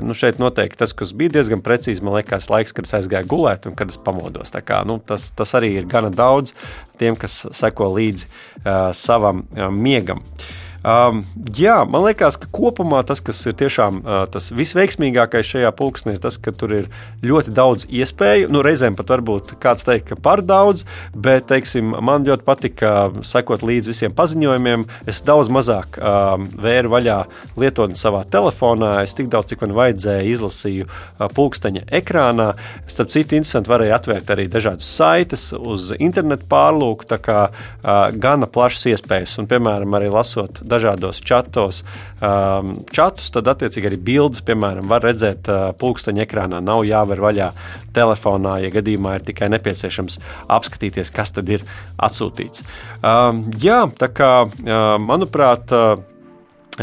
nu 0.04 0.16
šeit 0.18 0.42
noteikti 0.42 0.82
tas, 0.82 0.94
kas 0.98 1.14
bija 1.16 1.38
diezgan 1.38 1.64
precīzi, 1.64 2.04
man 2.04 2.18
liekas, 2.18 2.50
laiks, 2.52 2.76
kad 2.76 2.90
es 2.90 2.96
aizgāju 3.00 3.32
gulēt 3.32 3.70
un 3.70 3.78
kad 3.80 3.94
es 3.94 3.97
pamodos. 4.06 4.54
Kā, 4.66 4.84
nu, 4.88 5.00
tas, 5.00 5.30
tas 5.38 5.56
arī 5.58 5.74
ir 5.82 5.89
gana 5.89 6.12
daudz 6.13 6.56
tiem, 6.98 7.18
kas 7.20 7.46
seko 7.56 7.92
līdzi 7.96 8.27
uh, 8.27 8.89
savam 8.98 9.46
uh, 9.46 9.68
miegam. 9.74 10.24
Uh, 10.24 10.67
Um, 10.86 11.24
jā, 11.58 11.80
man 11.90 12.06
liekas, 12.06 12.38
ka 12.40 12.50
kopumā 12.54 13.02
tas, 13.08 13.22
kas 13.24 13.40
ir 13.50 13.56
tiešām 13.58 14.00
uh, 14.04 14.20
tas 14.32 14.52
visveiksmīgākais 14.56 15.50
šajā 15.50 15.72
pulksnī, 15.76 16.16
ir 16.16 16.22
tas, 16.24 16.38
ka 16.42 16.54
tur 16.56 16.76
ir 16.78 16.90
ļoti 17.26 17.54
daudz 17.58 17.88
iespēju. 17.90 18.52
Nu, 18.54 18.62
reizēm 18.66 18.98
pat 18.98 19.10
varbūt 19.16 19.56
kāds 19.64 19.88
teikt, 19.88 20.12
ka 20.12 20.20
par 20.22 20.44
daudz, 20.46 20.86
bet 21.16 21.48
teiksim, 21.50 21.96
man 22.06 22.28
ļoti 22.28 22.46
patika 22.48 22.94
sekot 23.26 23.66
līdzi 23.66 23.94
visiem 23.94 24.16
paziņojumiem. 24.18 24.86
Es 25.10 25.24
daudz 25.26 25.52
mazāk 25.54 25.98
um, 25.98 26.46
vēru 26.62 26.94
vaļā 26.94 27.18
lietotni 27.60 27.98
savā 28.00 28.24
telefonā. 28.30 29.00
Es 29.08 29.18
tik 29.18 29.32
daudz, 29.34 29.52
cik 29.52 29.66
man 29.66 29.76
vajadzēja, 29.78 30.28
izlasīju 30.36 30.88
uh, 30.88 31.26
pulksteņa 31.34 31.88
ekrānā. 32.02 32.52
Starp 32.88 33.12
citu, 33.16 33.40
interesanti 33.40 33.74
varēja 33.74 33.98
atvērt 33.98 34.32
arī 34.36 34.48
dažādas 34.52 34.88
saites 34.88 35.50
uz 35.58 35.92
internetu 35.98 36.48
pārlūku, 36.52 37.10
tā 37.10 37.20
kā 37.24 37.40
uh, 37.50 38.08
gana 38.13 38.48
plašas 38.48 38.92
iespējas. 38.94 39.38
Un, 39.42 39.50
piemēram, 39.50 39.98
arī 39.98 40.12
lasot 40.13 40.62
dažādos 40.69 41.21
čatos, 41.25 41.82
um, 42.21 42.75
čatus, 42.93 43.30
tad 43.36 43.49
attiecīgi 43.53 43.91
arī 43.91 43.99
bildes, 44.10 44.43
piemēram, 44.47 44.88
var 44.91 45.06
redzēt 45.08 45.49
uh, 45.51 45.69
pulksteņa 45.80 46.25
ekrānā. 46.25 46.62
Nav 46.63 46.86
jāver 46.88 47.23
vaļā 47.23 47.51
telefonā, 47.95 48.58
ja 48.63 48.73
gadījumā 48.73 49.17
ir 49.17 49.27
tikai 49.32 49.49
nepieciešams 49.56 50.19
apskatīties, 50.58 51.13
kas 51.15 51.34
tad 51.36 51.49
ir 51.51 51.65
atsūtīts. 51.97 52.67
Um, 53.01 53.45
jā, 53.63 53.86
tā 53.97 54.12
kā, 54.13 54.32
uh, 54.47 54.86
manuprāt, 55.01 55.73
uh, 55.73 56.16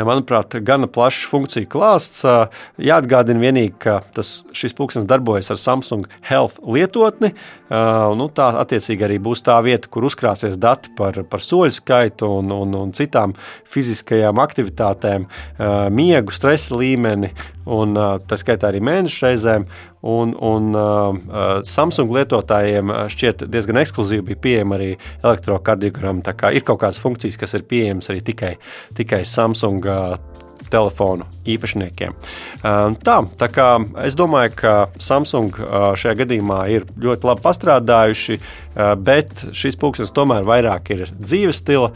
manuprāt, 0.02 0.56
gana 0.66 0.88
plašs 0.90 1.28
funkciju 1.30 1.68
klāsts. 1.70 2.24
Jāatgādina 2.82 3.42
vienīgi, 3.44 3.74
ka 3.84 4.00
tas, 4.16 4.40
šis 4.56 4.74
pulkstenis 4.74 5.06
darbojas 5.10 5.52
ar 5.54 5.60
Samsung 5.60 6.08
Health 6.26 6.58
lietotni. 6.66 7.30
Nu, 7.70 8.28
tā 8.34 8.50
attiecīgi 8.60 9.06
arī 9.06 9.20
būs 9.22 9.44
tā 9.46 9.56
vieta, 9.64 9.88
kur 9.90 10.06
uzkrāsies 10.08 10.58
dati 10.60 10.90
par, 10.98 11.22
par 11.30 11.42
soļu 11.42 11.78
skaitu 11.78 12.28
un, 12.40 12.50
un, 12.54 12.74
un 12.82 12.92
citām 12.96 13.36
fiziskajām 13.72 14.42
aktivitātēm, 14.42 15.28
miegu, 15.94 16.34
stresa 16.34 16.74
līmeni 16.78 17.32
un 17.66 17.96
tā 18.28 18.38
skaitā 18.40 18.70
arī 18.70 18.82
mēnešu 18.84 19.26
reizēm. 19.26 19.66
Un, 20.04 20.34
un 20.44 20.76
uh, 20.76 21.60
Samsung 21.64 22.12
lietotājiem 22.12 22.92
šķiet 23.08 23.46
diezgan 23.48 23.80
ekskluzīvi 23.80 24.26
bija 24.28 24.42
pieejama 24.46 24.76
arī 24.76 24.90
elektrokardiogramma. 25.22 26.26
Tā 26.26 26.34
kā 26.36 26.52
ir 26.52 26.66
kaut 26.66 26.82
kādas 26.82 27.00
funkcijas, 27.00 27.40
kas 27.40 27.56
ir 27.56 27.64
pieejamas 27.70 28.12
arī 28.12 28.20
tikai, 28.26 28.54
tikai 28.98 29.22
Samsung 29.28 29.88
telefonu 30.72 31.26
īpašniekiem. 31.48 32.16
Tā, 32.62 33.16
tā 33.40 33.48
kā 33.52 33.68
es 34.04 34.16
domāju, 34.18 34.54
ka 34.58 34.74
Samsung 35.02 35.56
šajā 36.00 36.14
gadījumā 36.22 36.60
ir 36.72 36.88
ļoti 37.00 37.28
labi 37.28 37.44
pastrādājuši, 37.44 38.38
bet 39.04 39.46
šis 39.54 39.78
pulkstenis 39.80 40.14
tomēr 40.16 40.46
vairāk 40.48 40.90
ir 40.96 41.06
dzīves 41.12 41.62
stila 41.62 41.92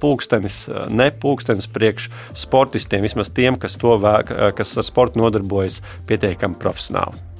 pulkstenis, 0.00 0.64
ne 0.94 1.10
pulkstenis 1.20 1.68
priekš 1.74 2.10
sportistiem, 2.46 3.04
vismaz 3.04 3.32
tiem, 3.34 3.58
kas, 3.60 3.78
to, 3.80 3.98
kas 4.56 4.76
ar 4.80 4.88
sportu 4.88 5.22
nodarbojas 5.22 5.82
pietiekami 6.08 6.60
profesionāli. 6.60 7.33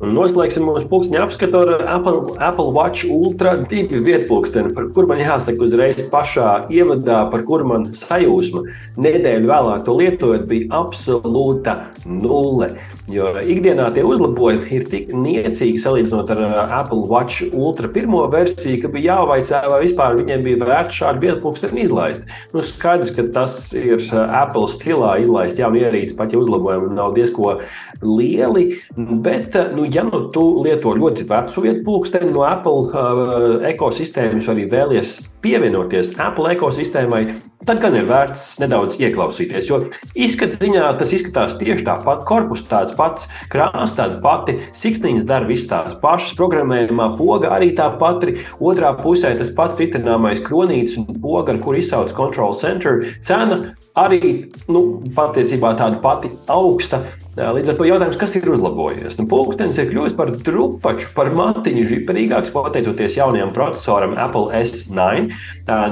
Un 0.00 0.14
noslēgsim 0.16 0.64
mūsu 0.64 0.86
pulksteņa 0.88 1.24
apskatu 1.26 1.58
ar 1.60 1.82
Apple, 1.92 2.32
Apple 2.40 2.70
Watch 2.72 3.04
Ultra 3.12 3.52
2 3.68 3.98
vietpulksteni, 4.00 4.72
par 4.72 4.86
kur 4.96 5.04
man 5.10 5.18
jāsaka 5.20 5.60
uzreiz 5.66 5.98
pašā 6.08 6.70
ievadā, 6.72 7.26
par 7.28 7.44
kur 7.44 7.66
man 7.68 7.84
sajūsma 7.92 8.62
nedēļu 8.96 9.50
vēlāk 9.50 9.84
to 9.84 9.96
lietojot, 9.98 10.46
bija 10.48 10.70
absolūta 10.78 11.74
nulle. 12.08 12.70
Jo 13.12 13.34
ikdienā 13.44 13.90
tie 13.92 14.04
uzlabojumi 14.06 14.70
ir 14.78 14.86
tik 14.88 15.12
niecīgi 15.12 15.82
salīdzinot 15.82 16.32
ar 16.32 16.40
uh, 16.46 16.56
Apple 16.78 17.04
Watch 17.10 17.50
Ultra 17.50 17.92
pirmo 17.92 18.22
versiju, 18.32 18.78
ka 18.80 18.92
bija 18.94 19.18
jāvaicā, 19.18 19.60
vai 19.68 19.82
vispār 19.84 20.16
viņiem 20.22 20.46
bija 20.46 20.62
vērts 20.64 21.02
šādu 21.02 21.26
vietpulksteni 21.26 21.84
izlaist. 21.84 22.24
Nu, 22.54 22.64
skaidrs, 22.64 23.12
ka 23.18 23.26
tas 23.36 23.58
ir 23.76 23.98
uh, 23.98 24.24
Apple 24.46 24.64
stilā 24.72 25.18
izlaist 25.20 25.60
jaunu 25.60 25.82
ierīci, 25.82 26.16
pat 26.16 26.32
ja 26.32 26.40
uzlabojumi 26.40 26.96
nav 26.96 27.12
diezko 27.18 27.58
lieli, 28.00 28.78
bet 28.96 29.60
uh, 29.60 29.68
nu, 29.76 29.89
ja 29.94 30.04
nu 30.06 30.22
tu 30.34 30.42
lieto 30.64 30.92
ļoti 30.96 31.26
vecu 31.28 31.64
vietu 31.64 31.84
pulksteni 31.86 32.32
no 32.34 32.44
Apple 32.46 32.88
uh, 32.90 33.68
ekosistēmas, 33.70 34.48
arī 34.50 34.66
vēlies 34.70 35.16
pievienoties 35.40 36.12
Apple 36.20 36.52
ekosistēmai, 36.54 37.22
tad 37.68 37.80
gan 37.82 37.96
ir 37.96 38.06
vērts 38.08 38.58
nedaudz 38.60 38.98
ieklausīties. 39.00 39.68
Jo 39.70 39.80
izskatā 40.14 40.92
tas 41.00 41.14
izskatās 41.16 41.56
tieši 41.60 41.86
tāpat, 41.86 42.24
korpus 42.28 42.64
tāds 42.68 42.94
pats, 42.96 43.28
krāsa 43.52 44.02
tāda 44.02 44.20
pati, 44.24 44.58
siksniņas 44.76 45.26
dara 45.28 45.48
visas 45.48 45.70
tās 45.72 45.96
pašas, 46.02 46.36
programmējumā 46.38 47.12
poga 47.18 47.54
arī 47.56 47.72
tā 47.76 47.88
pati, 48.00 48.38
otrā 48.60 48.92
pusē 48.98 49.32
tas 49.38 49.52
pats 49.56 49.80
vitrināmais 49.80 50.42
kronītis 50.44 50.98
un 51.00 51.08
poga, 51.20 51.54
ar 51.54 51.62
kur 51.64 51.78
izsauc 51.78 52.12
Control 52.16 52.54
Center. 52.56 53.06
Cena 53.24 53.60
arī 53.98 54.50
nu, 54.70 55.00
patiesībā 55.16 55.74
tāda 55.78 56.00
pati 56.02 56.32
augsta. 56.50 57.04
Līdz 57.40 57.72
ar 57.72 57.76
to 57.78 57.86
jautājums, 57.88 58.18
kas 58.20 58.34
ir 58.36 58.48
uzlabojies? 58.52 59.16
Nu, 59.16 59.24
pulkstenis 59.30 59.78
ir 59.80 59.88
kļuvis 59.88 60.16
par 60.18 60.32
drupaču, 60.44 61.08
par 61.16 61.30
matiņu 61.36 61.86
žiperīgāks, 61.88 62.52
pateicoties 62.52 63.16
jaunajam 63.16 63.52
procesoram 63.56 64.12
Apple 64.20 64.50
S9. 64.60 65.30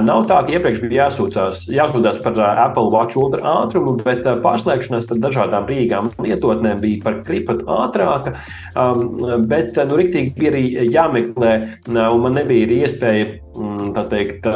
Nav 0.05 0.27
tā, 0.29 0.43
ka 0.45 0.53
iepriekš 0.53 0.83
bija 0.83 1.07
jāsūdzās, 1.07 1.63
jāsūdzās 1.73 2.21
par 2.21 2.37
Apple 2.67 2.91
Watch 2.93 3.17
ultra 3.17 3.55
ātrumu, 3.63 3.95
bet 4.05 4.21
pārslēgšanās 4.43 5.09
ar 5.09 5.23
dažādām 5.25 5.65
rīgām 5.71 6.11
lietotnēm 6.21 6.83
bija 6.83 7.01
par 7.07 7.19
kripat 7.25 7.65
ātrāka. 7.65 8.35
Bet, 9.49 9.73
nu, 9.89 9.99
riktīgi 10.03 10.35
bija 10.37 10.53
arī 10.53 10.65
jāmeklē, 10.93 11.53
un 11.89 12.25
man 12.27 12.37
nebija 12.43 12.69
iespēja 12.83 13.31
teikt, 14.09 14.47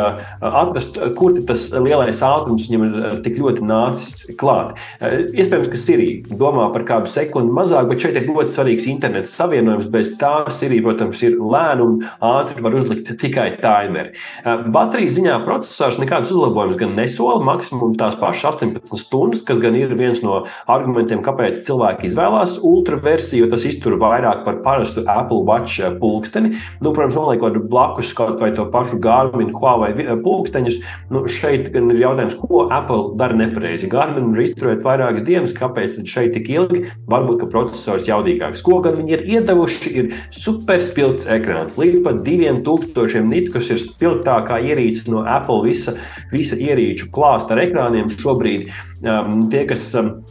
atrast, 0.41 0.97
kur 1.17 1.35
tas 1.47 1.67
lielais 1.75 2.21
ātrums 2.25 2.67
viņam 2.69 2.85
ir 2.87 3.19
tik 3.25 3.37
ļoti 3.41 3.65
nācis 3.67 4.35
klāt. 4.39 4.77
Iespējams, 5.01 5.69
ka 5.71 5.79
Sirija 5.79 6.37
domā 6.39 6.69
par 6.73 6.85
kādu 6.87 7.11
sekundi 7.11 7.53
mazāk, 7.53 7.89
bet 7.91 8.03
šeit 8.05 8.19
ir 8.19 8.29
ļoti 8.29 8.55
svarīgs 8.55 8.87
internets 8.91 9.35
savienojums. 9.37 9.89
Bez 9.93 10.13
tā 10.19 10.33
Sirija, 10.53 10.85
protams, 10.87 11.21
ir 11.25 11.37
lēna 11.39 11.83
un 11.85 11.99
ātri 12.23 12.63
var 12.63 12.77
uzlikt 12.79 13.11
tikai 13.21 13.49
timeri. 13.63 14.15
Baterijas 14.43 15.17
ziņā 15.19 15.39
procesors 15.45 15.99
nekādus 16.01 16.33
uzlabojumus 16.35 16.79
gan 16.79 16.95
nesola, 16.97 17.39
maksimums 17.43 17.99
tās 17.99 18.17
pašas 18.19 18.55
18 18.55 18.97
stundas, 19.01 19.43
kas 19.45 19.61
gan 19.63 19.75
ir 19.77 19.93
viens 19.99 20.21
no 20.25 20.43
argumentiem, 20.71 21.21
kāpēc 21.25 21.61
cilvēki 21.67 22.09
izvēlās 22.09 22.57
ultra 22.63 22.97
versiju, 23.03 23.45
jo 23.45 23.51
tas 23.53 23.65
iztur 23.67 23.97
vairāk 24.01 24.43
par 24.47 24.61
parastu 24.65 25.03
Apple 25.09 25.43
Watch 25.47 25.81
pulksteni. 25.99 26.57
Nu, 26.81 26.93
protams, 26.95 27.17
noliekot 27.17 27.59
blakus 27.69 28.13
kaut 28.17 28.41
vai 28.41 28.51
to 28.55 28.65
pašu 28.71 28.92
pašu 28.93 28.99
Garmin, 29.01 29.53
Huawei 29.53 29.93
eh, 30.03 30.15
pulksteņus. 30.23 30.79
Nu, 31.11 31.25
šeit 31.27 31.71
gan 31.73 31.91
ir 31.91 32.01
jautājums, 32.01 32.35
ko 32.37 32.67
Apple 32.71 33.15
dara 33.17 33.35
nepareizi. 33.35 33.89
Garmin 33.89 34.33
ir 34.35 34.43
izturēt 34.43 34.83
vairākas 34.83 35.23
dienas, 35.25 35.53
kāpēc 35.53 36.03
šeit 36.05 36.33
tik 36.33 36.49
ilgi? 36.49 36.89
Varbūt, 37.07 37.41
ka 37.41 37.49
processors 37.51 38.07
jaudīgāks. 38.07 38.63
Ko 38.63 38.81
gan 38.81 38.95
viņi 38.97 39.13
ir 39.13 39.25
iedevuši, 39.37 39.93
ir 39.93 40.13
superspilgts 40.31 41.27
ekrāns. 41.27 41.77
Līdz 41.77 42.03
pat 42.03 42.21
2000 42.23 43.27
nit, 43.29 43.51
kas 43.53 43.69
ir 43.71 43.81
spilgtākā 43.81 44.61
ierīce 44.61 45.09
no 45.11 45.25
Apple 45.25 45.63
visa, 45.65 45.97
visa 46.31 46.55
ierīču 46.55 47.09
klāsta 47.13 47.55
ar 47.55 47.63
ekrāniem 47.65 48.11
šobrīd. 48.11 48.69
Um, 49.03 49.47
tie, 49.51 49.65
kas 49.67 49.89
um, 49.99 50.21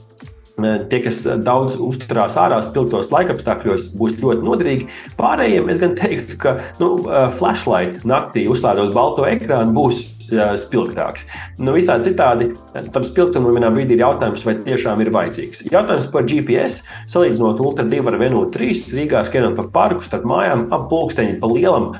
Tie, 0.60 0.98
kas 1.00 1.22
daudz 1.44 1.78
uzturās 1.80 2.36
ārā, 2.40 2.58
spilgtos 2.64 3.08
laikapstākļos, 3.12 3.86
būs 3.96 4.18
ļoti 4.20 4.44
noderīgi. 4.44 4.88
Pārējiem 5.16 5.70
es 5.72 5.80
gan 5.80 5.94
teiktu, 5.96 6.36
ka 6.40 6.58
nu, 6.80 6.94
flashlight 7.38 8.04
naktī 8.08 8.44
uzslēdzot 8.52 8.92
balto 8.96 9.24
ekrānu 9.28 9.72
būs 9.76 10.02
spilgtāks. 10.32 11.26
Nu, 11.60 11.74
visā 11.76 11.98
citādi 12.02 12.50
tam 12.94 13.04
spilgtumam 13.06 13.54
vienā 13.56 13.70
brīdī 13.74 13.96
ir 13.96 14.04
jautājums, 14.04 14.44
vai 14.46 14.56
tiešām 14.64 15.00
ir 15.04 15.12
vajadzīgs. 15.14 15.66
Jautājums 15.72 16.08
par 16.12 16.26
GPS. 16.28 16.80
Salīdzinot 17.12 17.60
Ultra 17.62 17.84
2 17.88 18.10
ar 18.10 18.18
Venu 18.20 18.44
3, 18.54 18.82
Rīgā 18.96 19.22
skrienam 19.28 19.56
pa 19.58 19.66
parku 19.72 20.04
starp 20.06 20.24
mājām, 20.28 20.66
ap 20.72 20.88
pulksteņi 20.90 21.38
pa 21.42 21.50
lielam 21.52 21.90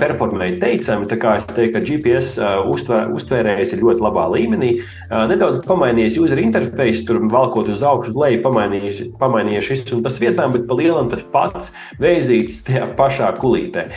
performēja 0.00 0.58
teicami. 0.62 1.08
Tā 1.10 1.18
kā 1.20 1.36
es 1.40 1.48
teiktu, 1.50 1.74
ka 1.76 1.84
GPS 1.84 2.34
uztver, 2.68 3.12
uztvērējs 3.16 3.74
ir 3.76 3.84
ļoti 3.84 4.04
labā 4.04 4.26
līmenī. 4.34 4.72
Nedaudz 5.10 5.60
pamainījies 5.68 6.18
user 6.22 6.40
interface, 6.42 7.04
tur 7.08 7.20
valkot 7.32 7.68
uz 7.70 7.84
augšu, 7.84 8.14
uz 8.14 8.20
leju, 8.22 8.42
pamainījies 9.20 9.68
šis 9.68 9.86
un 9.96 10.04
tas 10.06 10.18
vietām, 10.20 10.54
bet 10.54 10.66
pa 10.68 10.76
lielam 10.78 11.10
tas 11.12 11.24
pats 11.32 11.72
vēzīts 12.00 12.62
tajā 12.66 12.88
pašā 12.98 13.30
kulītē. 13.40 13.88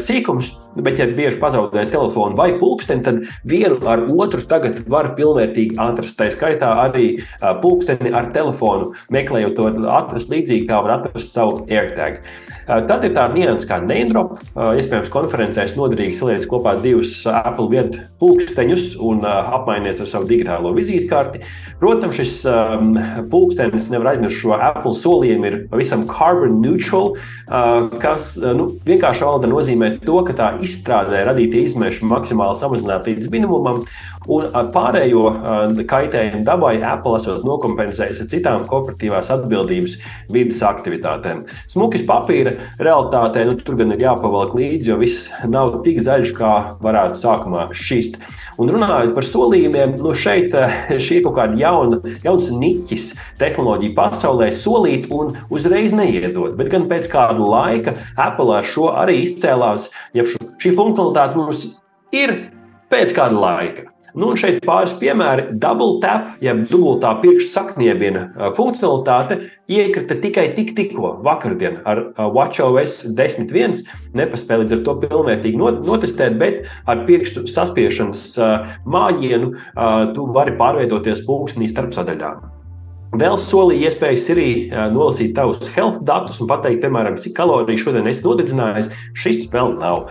Sīkums, 0.00 0.52
bet 0.84 1.00
ja 1.00 1.06
bieži 1.10 1.40
pazaudē 1.42 1.84
telefonu 1.90 2.36
vai 2.38 2.50
pulksteni, 2.58 3.04
tad 3.14 3.44
vienu 3.44 3.78
ar 3.86 4.04
otru 4.10 4.42
tagad 4.48 4.82
var 4.90 5.12
pilnvērtīgi 5.18 5.78
atrast. 5.80 6.18
Tā 6.18 6.30
skaitā 6.34 6.70
arī 6.84 7.20
pulksteni 7.62 8.12
ar 8.14 8.30
telefonu, 8.34 8.92
meklējot 9.14 9.56
to 9.58 9.70
atrast 9.90 10.32
līdzīgi, 10.32 10.66
kā 10.68 10.80
var 10.84 10.98
atrast 10.98 11.34
savu 11.34 11.64
AirTag. 11.68 12.22
Tad 12.64 13.02
ir 13.04 13.12
tāda 13.12 13.34
nianses 13.36 13.68
kā 13.68 13.76
Neindrop. 13.84 14.38
Iespējams, 14.56 15.10
konferencēs 15.12 15.74
noderīgi 15.76 16.16
saliec 16.16 16.46
kopā 16.48 16.78
divus 16.80 17.18
Apple 17.28 17.68
vietu 17.68 18.00
pulksteņus 18.22 18.94
un 19.04 19.20
apmainies 19.28 20.00
ar 20.00 20.08
savu 20.08 20.28
digitālo 20.30 20.72
vizītkarti. 20.76 21.42
Protams, 21.82 22.16
šis 22.16 22.38
um, 22.48 22.94
pulkstenis 23.28 23.90
nevar 23.92 24.14
aizmirst 24.14 24.40
šo 24.40 24.54
Apple 24.56 24.94
solījumu, 24.96 25.50
ir 25.50 25.58
pavisam 25.68 26.06
carbon 26.08 26.56
neutral, 26.64 27.12
uh, 27.18 27.90
kas 28.00 28.32
nu, 28.40 28.70
vienkārši 28.88 29.28
nozīmē 29.50 29.90
to, 30.04 30.22
ka 30.24 30.36
tā 30.38 30.50
izstrādē 30.64 31.24
radītie 31.28 31.66
izmeši 31.68 32.08
maksimāli 32.08 32.56
samazināt 33.04 33.06
līdz 33.06 33.30
minimumam. 33.30 33.84
Un 34.24 34.48
pārējo 34.72 35.34
kaitējumu 35.84 36.44
dabai 36.46 36.78
Apple 36.80 37.18
esot 37.18 37.44
nokompensējis 37.44 38.22
ar 38.22 38.28
citām 38.32 38.62
korporatīvās 38.64 39.28
atbildības 39.30 39.98
vidas 40.32 40.62
aktivitātēm. 40.64 41.44
Smukis 41.68 42.06
papīra 42.08 42.54
realitātē 42.80 43.44
nu, 43.44 43.58
tur 43.60 43.76
gan 43.76 43.92
ir 43.92 44.00
jāpavalk 44.00 44.54
līdzi, 44.56 44.88
jo 44.88 44.96
viss 44.96 45.28
nav 45.44 45.82
tik 45.84 46.00
zaļš, 46.00 46.32
kā 46.38 46.54
varētu 46.80 47.20
sākumā 47.20 47.66
šķist. 47.76 48.16
Un 48.56 48.72
runājot 48.72 49.12
par 49.12 49.28
solījumiem, 49.28 49.98
nu 50.00 50.14
šeit 50.16 50.56
šī 50.88 51.20
ir 51.20 51.26
kaut 51.26 51.36
kāda 51.42 51.60
jauna, 51.60 52.00
jauns 52.24 52.48
niķis 52.48 53.10
tehnoloģiju 53.42 53.92
pasaulē, 53.98 54.48
solīt 54.56 55.12
un 55.12 55.36
uzreiz 55.52 55.92
neiedot. 55.92 56.56
Bet 56.56 56.72
gan 56.72 56.88
pēc 56.88 57.12
kāda 57.12 57.44
laika 57.44 57.98
Apple 58.16 58.56
ar 58.56 58.64
šo 58.64 58.88
arī 59.04 59.20
izcēlās, 59.26 59.90
ja 60.16 60.24
šī 60.24 60.72
funkcionalitāte 60.72 61.36
mums 61.36 61.66
ir 62.14 62.53
pēc 62.94 63.16
kāda 63.16 63.42
laika. 63.42 63.90
Nu, 64.14 64.28
un 64.30 64.38
šeit 64.38 64.60
pāris 64.62 64.92
piemēri. 65.00 65.48
Double 65.58 65.98
tap, 66.02 66.36
jeb 66.44 66.60
dubultā 66.70 67.16
pirkstu 67.18 67.50
sakniebiena 67.50 68.52
funkcionalitāte 68.54 69.40
iekrita 69.66 70.20
tikai 70.22 70.46
tik, 70.54 70.70
tikko 70.78 71.16
vakardien 71.26 71.80
ar 71.82 72.04
WatchOS 72.36 73.10
10.1. 73.18 73.82
Nepaspēja 74.14 74.62
līdz 74.62 74.78
ar 74.78 74.86
to 74.86 74.98
pilnvērtīgi 75.02 75.58
notestēt, 75.58 76.38
bet 76.38 76.62
ar 76.86 77.02
pirkstu 77.10 77.48
saspiešanas 77.50 78.28
mājienu 78.86 79.56
tu 80.14 80.30
vari 80.36 80.54
pārvietoties 80.62 81.26
pulksnī 81.26 81.66
starp 81.72 81.96
sadaļām. 81.98 82.53
Vēl 83.14 83.36
solīja 83.38 83.90
iespējas 83.90 84.24
arī 84.34 84.48
nolasīt 84.94 85.34
tavus 85.36 85.62
health 85.76 86.00
datus 86.06 86.40
un 86.42 86.48
pateikt, 86.50 86.80
piemēram, 86.82 87.18
cik 87.22 87.36
kaloriju 87.36 87.82
šodien 87.84 88.08
esi 88.10 88.24
nodedzinājis. 88.26 88.90
Šis 89.18 89.44
vēl 89.52 89.76
nav. 89.78 90.08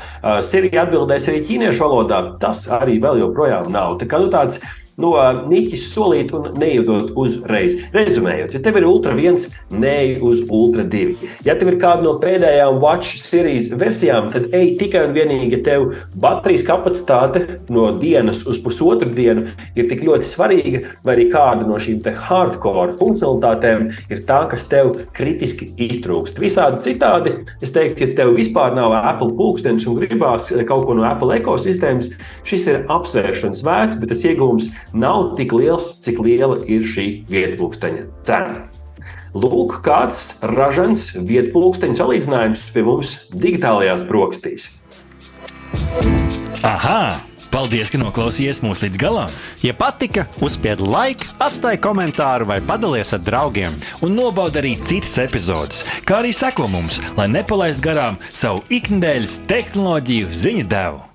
Sirija 0.48 0.86
atbildēs 0.86 1.28
arī 1.32 1.42
ķīniešu 1.50 1.84
valodā. 1.84 2.22
Tas 2.40 2.64
arī 2.80 3.00
vēl 3.04 3.20
joprojām 3.26 3.68
nav. 3.74 3.98
Tā 4.00 4.08
kā 4.08 4.22
nu, 4.24 4.32
tāds 4.34 4.62
no 5.02 5.14
niķis 5.50 5.86
solīt 5.94 6.34
un 6.36 6.52
neiedot 6.60 7.14
uzreiz. 7.20 7.76
Rezumējot, 7.96 8.56
ja 8.58 8.62
tev 8.64 8.78
ir 8.80 8.88
Ultra 8.88 9.16
1, 9.18 9.48
neej 9.74 10.18
uz 10.26 10.44
Ultra 10.50 10.86
2. 10.86 11.32
Ja 11.48 11.56
tev 11.60 11.74
ir 11.74 11.80
kāda 11.82 12.06
no 12.06 12.16
pēdējām 12.22 12.80
Watch 12.84 13.18
series 13.22 13.70
versijām, 13.74 14.30
tad 14.34 14.54
ej 14.56 14.76
tikai 14.82 15.08
un 15.08 15.16
vienīgi, 15.18 15.62
tev 15.66 15.90
baterijas 16.20 16.66
kapacitāte 16.68 17.44
no 17.74 17.90
dienas 18.00 18.44
uz 18.50 18.60
pusotru 18.64 19.10
dienu 19.14 19.48
ir 19.78 19.90
tik 19.90 20.04
ļoti 20.06 20.30
svarīga, 20.30 20.84
vai 21.06 21.18
arī 21.18 21.28
kāda 21.34 21.68
no 21.68 21.80
šīm 21.82 22.04
hardcore 22.04 22.98
funkcionalitātēm 23.00 23.90
ir 24.12 24.24
tā, 24.28 24.44
kas 24.52 24.68
tev 24.70 24.94
kritiski 25.16 25.70
iztrūkst. 25.88 26.40
Visādi 26.42 26.84
citādi, 26.86 27.36
es 27.64 27.74
teiktu, 27.74 28.06
ja 28.06 28.18
tev 28.20 28.34
vispār 28.38 28.76
nav 28.78 28.96
Apple 29.00 29.34
pulkstenis 29.38 29.88
un 29.90 30.00
gribās 30.02 30.52
kaut 30.68 30.86
ko 30.88 30.98
no 30.98 31.06
Apple 31.08 31.38
ekosistēmas, 31.40 32.12
šis 32.48 32.68
ir 32.70 32.86
apsvēršanas 32.94 33.64
vērts, 33.66 34.00
bet 34.02 34.14
tas 34.14 34.26
iegūms 34.28 34.70
nav 34.94 35.34
tik 35.40 35.54
liels, 35.56 35.94
cik 36.04 36.22
liela 36.24 36.60
ir 36.68 36.86
šī 36.86 37.08
vietpunkteņa 37.32 38.08
cena. 38.28 38.64
Lūk, 39.34 39.80
kāds 39.86 40.38
ražants 40.46 41.10
vietpunkteņa 41.18 41.98
salīdzinājums 41.98 42.70
pie 42.74 42.86
mums 42.86 43.18
digitālajās 43.34 44.06
brokastīs. 44.10 44.70
Aha! 46.64 47.22
Paldies, 47.54 47.92
ka 47.94 48.00
noklausījāties 48.02 48.64
mūsu 48.66 48.88
līdz 48.88 48.98
galam! 48.98 49.34
Ja 49.62 49.76
patika, 49.78 50.24
uzspiediet 50.42 50.82
laiku, 50.90 51.28
atstājiet 51.38 51.84
komentāru 51.86 52.48
vai 52.50 52.58
padalieties 52.66 53.14
ar 53.14 53.22
draugiem. 53.22 53.78
Un 54.02 54.18
nobaudiet 54.18 54.64
arī 54.64 54.74
citas 54.82 55.20
epizodes, 55.22 55.86
kā 56.02 56.24
arī 56.24 56.34
sekot 56.34 56.72
mums, 56.74 56.98
lai 57.14 57.30
nepalaistu 57.30 57.86
garām 57.86 58.18
savu 58.34 58.66
ikdienas 58.74 59.38
tehnoloģiju 59.46 60.34
ziņu 60.34 60.70
devumu. 60.74 61.13